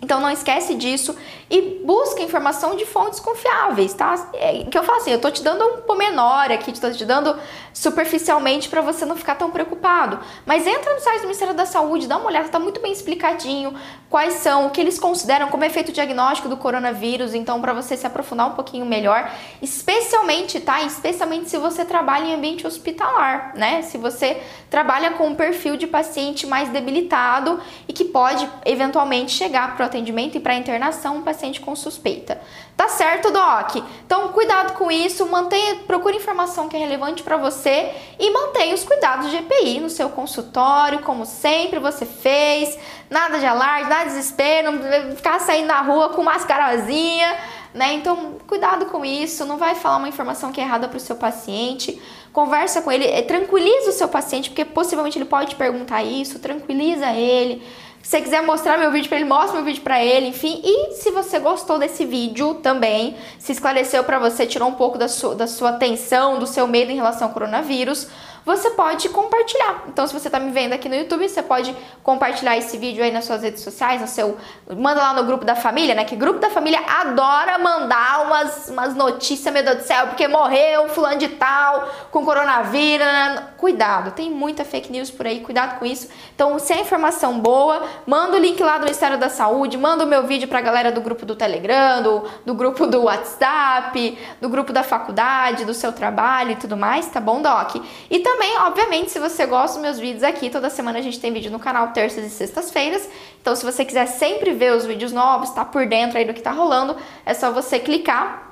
Então 0.01 0.21
não 0.21 0.29
esquece 0.29 0.75
disso 0.75 1.15
e 1.49 1.81
busca 1.83 2.21
informação 2.21 2.75
de 2.75 2.85
fontes 2.85 3.19
confiáveis, 3.19 3.93
tá? 3.93 4.29
É, 4.33 4.63
que 4.63 4.77
eu 4.77 4.83
falo 4.83 4.99
assim, 4.99 5.11
eu 5.11 5.19
tô 5.19 5.29
te 5.29 5.43
dando 5.43 5.63
um 5.65 5.81
pormenor 5.81 6.51
aqui, 6.51 6.71
tô 6.79 6.89
te 6.91 7.05
dando 7.05 7.35
superficialmente 7.73 8.69
para 8.69 8.81
você 8.81 9.05
não 9.05 9.15
ficar 9.15 9.35
tão 9.35 9.51
preocupado. 9.51 10.19
Mas 10.45 10.65
entra 10.65 10.93
no 10.93 10.99
site 10.99 11.19
do 11.19 11.23
Ministério 11.23 11.53
da 11.53 11.65
Saúde, 11.65 12.07
dá 12.07 12.17
uma 12.17 12.27
olhada, 12.27 12.47
tá 12.49 12.59
muito 12.59 12.81
bem 12.81 12.91
explicadinho 12.91 13.73
quais 14.09 14.35
são, 14.35 14.67
o 14.67 14.69
que 14.69 14.79
eles 14.81 14.97
consideram 14.97 15.49
como 15.49 15.63
efeito 15.63 15.91
diagnóstico 15.91 16.49
do 16.49 16.57
coronavírus, 16.57 17.33
então 17.33 17.61
para 17.61 17.73
você 17.73 17.95
se 17.95 18.07
aprofundar 18.07 18.47
um 18.47 18.53
pouquinho 18.53 18.85
melhor, 18.85 19.31
especialmente, 19.61 20.59
tá? 20.59 20.81
Especialmente 20.81 21.49
se 21.49 21.57
você 21.57 21.85
trabalha 21.85 22.25
em 22.25 22.35
ambiente 22.35 22.65
hospitalar, 22.65 23.53
né? 23.55 23.81
Se 23.81 23.97
você 23.97 24.41
trabalha 24.69 25.11
com 25.11 25.27
um 25.27 25.35
perfil 25.35 25.75
de 25.75 25.85
paciente 25.85 26.47
mais 26.47 26.69
debilitado 26.69 27.59
e 27.87 27.93
que 27.93 28.05
pode 28.05 28.49
eventualmente 28.65 29.31
chegar 29.31 29.75
para 29.75 29.88
atendimento 29.89 30.37
e 30.37 30.39
para 30.39 30.55
internação 30.55 31.17
um 31.17 31.21
paciente 31.21 31.59
com 31.59 31.75
suspeita. 31.75 32.39
Tá 32.77 32.87
certo, 32.87 33.31
Doc? 33.31 33.75
Então, 34.05 34.29
cuidado 34.29 34.73
com 34.73 34.89
isso, 34.89 35.25
mantenha, 35.25 35.75
procure 35.87 36.15
informação 36.15 36.69
que 36.69 36.77
é 36.77 36.79
relevante 36.79 37.23
para 37.23 37.35
você 37.35 37.91
e 38.17 38.31
mantenha 38.31 38.73
os 38.73 38.83
cuidados 38.83 39.29
de 39.29 39.37
EPI 39.37 39.81
no 39.81 39.89
seu 39.89 40.09
consultório, 40.09 40.99
como 40.99 41.25
sempre 41.25 41.79
você 41.79 42.05
fez. 42.05 42.77
Nada 43.09 43.39
de 43.39 43.45
alarde, 43.45 43.89
nada 43.89 44.05
de 44.05 44.09
desespero, 44.11 44.71
não 44.71 45.15
ficar 45.15 45.39
saindo 45.39 45.67
na 45.67 45.81
rua 45.81 46.09
com 46.09 46.23
mascarazinha, 46.23 47.35
né? 47.73 47.93
Então, 47.93 48.37
cuidado 48.47 48.85
com 48.87 49.05
isso, 49.05 49.45
não 49.45 49.57
vai 49.57 49.75
falar 49.75 49.97
uma 49.97 50.09
informação 50.09 50.51
que 50.51 50.59
é 50.59 50.63
errada 50.63 50.87
para 50.87 50.97
o 50.97 50.99
seu 50.99 51.15
paciente. 51.15 52.01
Conversa 52.31 52.81
com 52.81 52.91
ele, 52.91 53.05
eh, 53.05 53.21
tranquiliza 53.21 53.89
o 53.89 53.93
seu 53.93 54.07
paciente, 54.07 54.49
porque 54.49 54.65
possivelmente 54.65 55.17
ele 55.17 55.25
pode 55.25 55.49
te 55.49 55.55
perguntar 55.55 56.03
isso, 56.03 56.39
tranquiliza 56.39 57.11
ele. 57.11 57.63
Se 58.09 58.17
você 58.17 58.23
quiser 58.23 58.41
mostrar 58.41 58.75
meu 58.75 58.91
vídeo 58.91 59.07
para 59.07 59.19
ele, 59.19 59.29
mostra 59.29 59.53
meu 59.57 59.63
vídeo 59.63 59.83
para 59.83 60.03
ele, 60.03 60.29
enfim. 60.29 60.59
E 60.63 60.93
se 60.93 61.11
você 61.11 61.37
gostou 61.37 61.77
desse 61.77 62.05
vídeo 62.05 62.55
também, 62.55 63.15
se 63.37 63.51
esclareceu 63.51 64.03
para 64.03 64.17
você, 64.17 64.47
tirou 64.47 64.67
um 64.67 64.73
pouco 64.73 64.97
da 64.97 65.07
sua, 65.07 65.35
da 65.35 65.45
sua 65.45 65.69
atenção, 65.69 66.39
do 66.39 66.47
seu 66.47 66.67
medo 66.67 66.91
em 66.91 66.95
relação 66.95 67.27
ao 67.27 67.33
coronavírus, 67.35 68.07
você 68.45 68.71
pode 68.71 69.09
compartilhar. 69.09 69.83
Então, 69.87 70.05
se 70.07 70.13
você 70.13 70.27
está 70.27 70.39
me 70.39 70.51
vendo 70.51 70.73
aqui 70.73 70.87
no 70.89 70.95
YouTube, 70.95 71.27
você 71.27 71.41
pode 71.41 71.75
compartilhar 72.03 72.57
esse 72.57 72.77
vídeo 72.77 73.03
aí 73.03 73.11
nas 73.11 73.25
suas 73.25 73.43
redes 73.43 73.63
sociais, 73.63 74.01
no 74.01 74.07
seu. 74.07 74.37
Manda 74.75 75.01
lá 75.01 75.13
no 75.13 75.23
grupo 75.23 75.45
da 75.45 75.55
família, 75.55 75.95
né? 75.95 76.05
Que 76.05 76.15
grupo 76.15 76.39
da 76.39 76.49
família 76.49 76.79
adora 76.87 77.57
mandar 77.57 78.25
umas, 78.25 78.69
umas 78.69 78.95
notícias, 78.95 79.53
meu 79.53 79.63
Deus 79.63 79.77
do 79.77 79.83
céu, 79.83 80.07
porque 80.07 80.27
morreu 80.27 80.89
fulano 80.89 81.17
de 81.17 81.29
tal 81.29 81.89
com 82.11 82.23
coronavírus. 82.23 83.05
Né? 83.05 83.43
Cuidado, 83.57 84.11
tem 84.11 84.29
muita 84.29 84.63
fake 84.63 84.91
news 84.91 85.11
por 85.11 85.27
aí, 85.27 85.41
cuidado 85.41 85.79
com 85.79 85.85
isso. 85.85 86.09
Então, 86.33 86.57
se 86.59 86.73
é 86.73 86.79
informação 86.81 87.39
boa, 87.39 87.83
manda 88.05 88.37
o 88.37 88.39
link 88.39 88.61
lá 88.61 88.77
do 88.77 88.83
Ministério 88.83 89.17
da 89.17 89.29
Saúde, 89.29 89.77
manda 89.77 90.03
o 90.03 90.07
meu 90.07 90.25
vídeo 90.25 90.47
pra 90.47 90.61
galera 90.61 90.91
do 90.91 91.01
grupo 91.01 91.25
do 91.25 91.35
Telegram, 91.35 92.01
do, 92.01 92.23
do 92.45 92.53
grupo 92.53 92.87
do 92.87 93.03
WhatsApp, 93.03 94.17
do 94.39 94.49
grupo 94.49 94.71
da 94.71 94.83
faculdade, 94.83 95.65
do 95.65 95.73
seu 95.73 95.91
trabalho 95.91 96.51
e 96.51 96.55
tudo 96.55 96.77
mais, 96.77 97.07
tá 97.07 97.19
bom, 97.19 97.41
Doc? 97.41 97.75
E 98.09 98.19
também, 98.19 98.38
obviamente, 98.59 99.11
se 99.11 99.19
você 99.19 99.45
gosta 99.45 99.73
dos 99.73 99.81
meus 99.81 99.99
vídeos 99.99 100.23
aqui, 100.23 100.49
toda 100.49 100.69
semana 100.69 100.99
a 100.99 101.01
gente 101.01 101.19
tem 101.19 101.31
vídeo 101.31 101.51
no 101.51 101.59
canal 101.59 101.89
terças 101.89 102.25
e 102.25 102.29
sextas-feiras. 102.29 103.07
Então, 103.41 103.55
se 103.55 103.65
você 103.65 103.85
quiser 103.85 104.05
sempre 104.05 104.53
ver 104.53 104.73
os 104.73 104.85
vídeos 104.85 105.11
novos, 105.11 105.49
tá 105.51 105.65
por 105.65 105.85
dentro 105.85 106.17
aí 106.17 106.25
do 106.25 106.33
que 106.33 106.41
tá 106.41 106.51
rolando, 106.51 106.95
é 107.25 107.33
só 107.33 107.51
você 107.51 107.79
clicar 107.79 108.49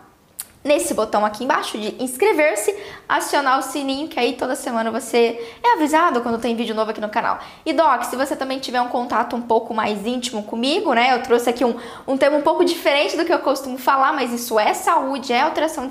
nesse 0.64 0.94
botão 0.94 1.26
aqui 1.26 1.44
embaixo 1.44 1.78
de 1.78 1.96
inscrever-se, 2.04 2.76
acionar 3.08 3.60
o 3.60 3.62
sininho, 3.62 4.08
que 4.08 4.20
aí 4.20 4.34
toda 4.34 4.56
semana 4.56 4.92
você 4.92 5.40
é 5.64 5.74
avisado 5.74 6.22
quando 6.22 6.40
tem 6.40 6.56
vídeo 6.56 6.76
novo 6.76 6.92
aqui 6.92 7.00
no 7.00 7.10
canal. 7.10 7.40
E 7.66 7.72
Doc, 7.72 8.04
se 8.04 8.16
você 8.16 8.36
também 8.36 8.60
tiver 8.60 8.82
um 8.82 8.90
contato 8.90 9.36
um 9.36 9.42
pouco 9.42 9.74
mais 9.74 10.06
íntimo 10.06 10.44
comigo, 10.44 10.94
né? 10.94 11.14
Eu 11.14 11.24
trouxe 11.24 11.50
aqui 11.50 11.64
um, 11.64 11.76
um 12.06 12.18
tema 12.18 12.38
um 12.38 12.42
pouco 12.42 12.66
diferente 12.66 13.16
do 13.16 13.24
que 13.24 13.34
eu 13.34 13.40
costumo 13.40 13.78
falar, 13.78 14.12
mas 14.12 14.34
isso 14.34 14.60
é 14.60 14.74
saúde, 14.74 15.32
é 15.32 15.42
alteração 15.42 15.88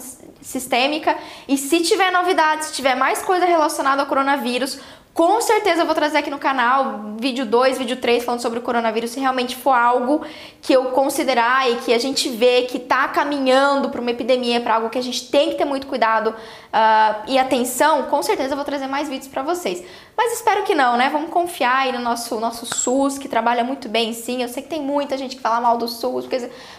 sistêmica. 0.46 1.18
E 1.48 1.58
se 1.58 1.80
tiver 1.80 2.10
novidades, 2.12 2.68
se 2.68 2.74
tiver 2.74 2.94
mais 2.94 3.22
coisa 3.22 3.44
relacionada 3.44 4.02
ao 4.02 4.08
coronavírus, 4.08 4.78
com 5.16 5.40
certeza 5.40 5.80
eu 5.80 5.86
vou 5.86 5.94
trazer 5.94 6.18
aqui 6.18 6.28
no 6.28 6.38
canal 6.38 7.16
vídeo 7.18 7.46
2, 7.46 7.78
vídeo 7.78 7.96
3 7.96 8.22
falando 8.22 8.42
sobre 8.42 8.58
o 8.58 8.62
coronavírus 8.62 9.12
se 9.12 9.18
realmente 9.18 9.56
for 9.56 9.72
algo 9.72 10.20
que 10.60 10.74
eu 10.74 10.90
considerar 10.90 11.70
e 11.70 11.76
que 11.76 11.94
a 11.94 11.98
gente 11.98 12.28
vê 12.28 12.62
que 12.64 12.76
está 12.76 13.08
caminhando 13.08 13.88
para 13.88 13.98
uma 13.98 14.10
epidemia, 14.10 14.60
para 14.60 14.74
algo 14.74 14.90
que 14.90 14.98
a 14.98 15.02
gente 15.02 15.30
tem 15.30 15.48
que 15.48 15.54
ter 15.56 15.64
muito 15.64 15.86
cuidado 15.86 16.28
uh, 16.28 17.22
e 17.26 17.38
atenção, 17.38 18.02
com 18.04 18.22
certeza 18.22 18.52
eu 18.52 18.56
vou 18.56 18.64
trazer 18.64 18.88
mais 18.88 19.08
vídeos 19.08 19.28
para 19.28 19.42
vocês. 19.42 19.82
Mas 20.16 20.32
espero 20.32 20.62
que 20.64 20.74
não, 20.74 20.96
né? 20.96 21.10
Vamos 21.10 21.30
confiar 21.30 21.76
aí 21.76 21.92
no 21.92 21.98
nosso, 21.98 22.40
nosso 22.40 22.64
SUS, 22.64 23.18
que 23.18 23.28
trabalha 23.28 23.62
muito 23.62 23.86
bem, 23.86 24.14
sim. 24.14 24.42
Eu 24.42 24.48
sei 24.48 24.62
que 24.62 24.68
tem 24.68 24.80
muita 24.80 25.16
gente 25.18 25.36
que 25.36 25.42
fala 25.42 25.60
mal 25.60 25.76
do 25.76 25.86
SUS, 25.86 26.26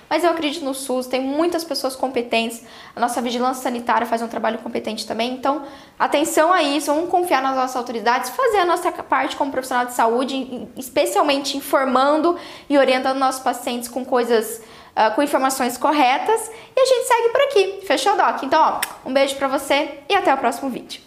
mas 0.10 0.23
eu 0.23 0.32
acredito 0.32 0.65
no 0.65 0.73
SUS, 0.73 1.06
tem 1.06 1.21
muitas 1.21 1.63
pessoas 1.63 1.95
competentes. 1.95 2.63
A 2.95 3.00
nossa 3.00 3.21
vigilância 3.21 3.62
sanitária 3.62 4.08
faz 4.08 4.23
um 4.23 4.28
trabalho 4.28 4.58
competente 4.58 5.06
também. 5.06 5.34
Então, 5.34 5.63
atenção 6.00 6.52
a 6.52 6.63
isso, 6.63 6.91
vamos 6.91 7.12
confiar 7.12 7.43
nas 7.43 7.56
nossas 7.56 7.76
autoridades, 7.76 8.26
fazer 8.35 8.59
a 8.59 8.65
nossa 8.65 8.91
parte 8.91 9.35
como 9.35 9.51
profissional 9.51 9.85
de 9.85 9.93
saúde, 9.93 10.67
especialmente 10.75 11.57
informando 11.57 12.37
e 12.69 12.77
orientando 12.77 13.17
nossos 13.17 13.41
pacientes 13.41 13.87
com 13.87 14.05
coisas. 14.05 14.61
Uh, 14.97 15.13
com 15.13 15.21
informações 15.21 15.77
corretas 15.77 16.49
e 16.75 16.79
a 16.79 16.85
gente 16.85 17.07
segue 17.07 17.29
por 17.29 17.41
aqui. 17.41 17.85
Fechou, 17.85 18.17
Doc? 18.17 18.41
Então, 18.41 18.59
ó, 18.59 19.07
um 19.07 19.13
beijo 19.13 19.35
para 19.35 19.47
você 19.47 19.99
e 20.09 20.15
até 20.15 20.33
o 20.33 20.37
próximo 20.39 20.71
vídeo. 20.71 21.07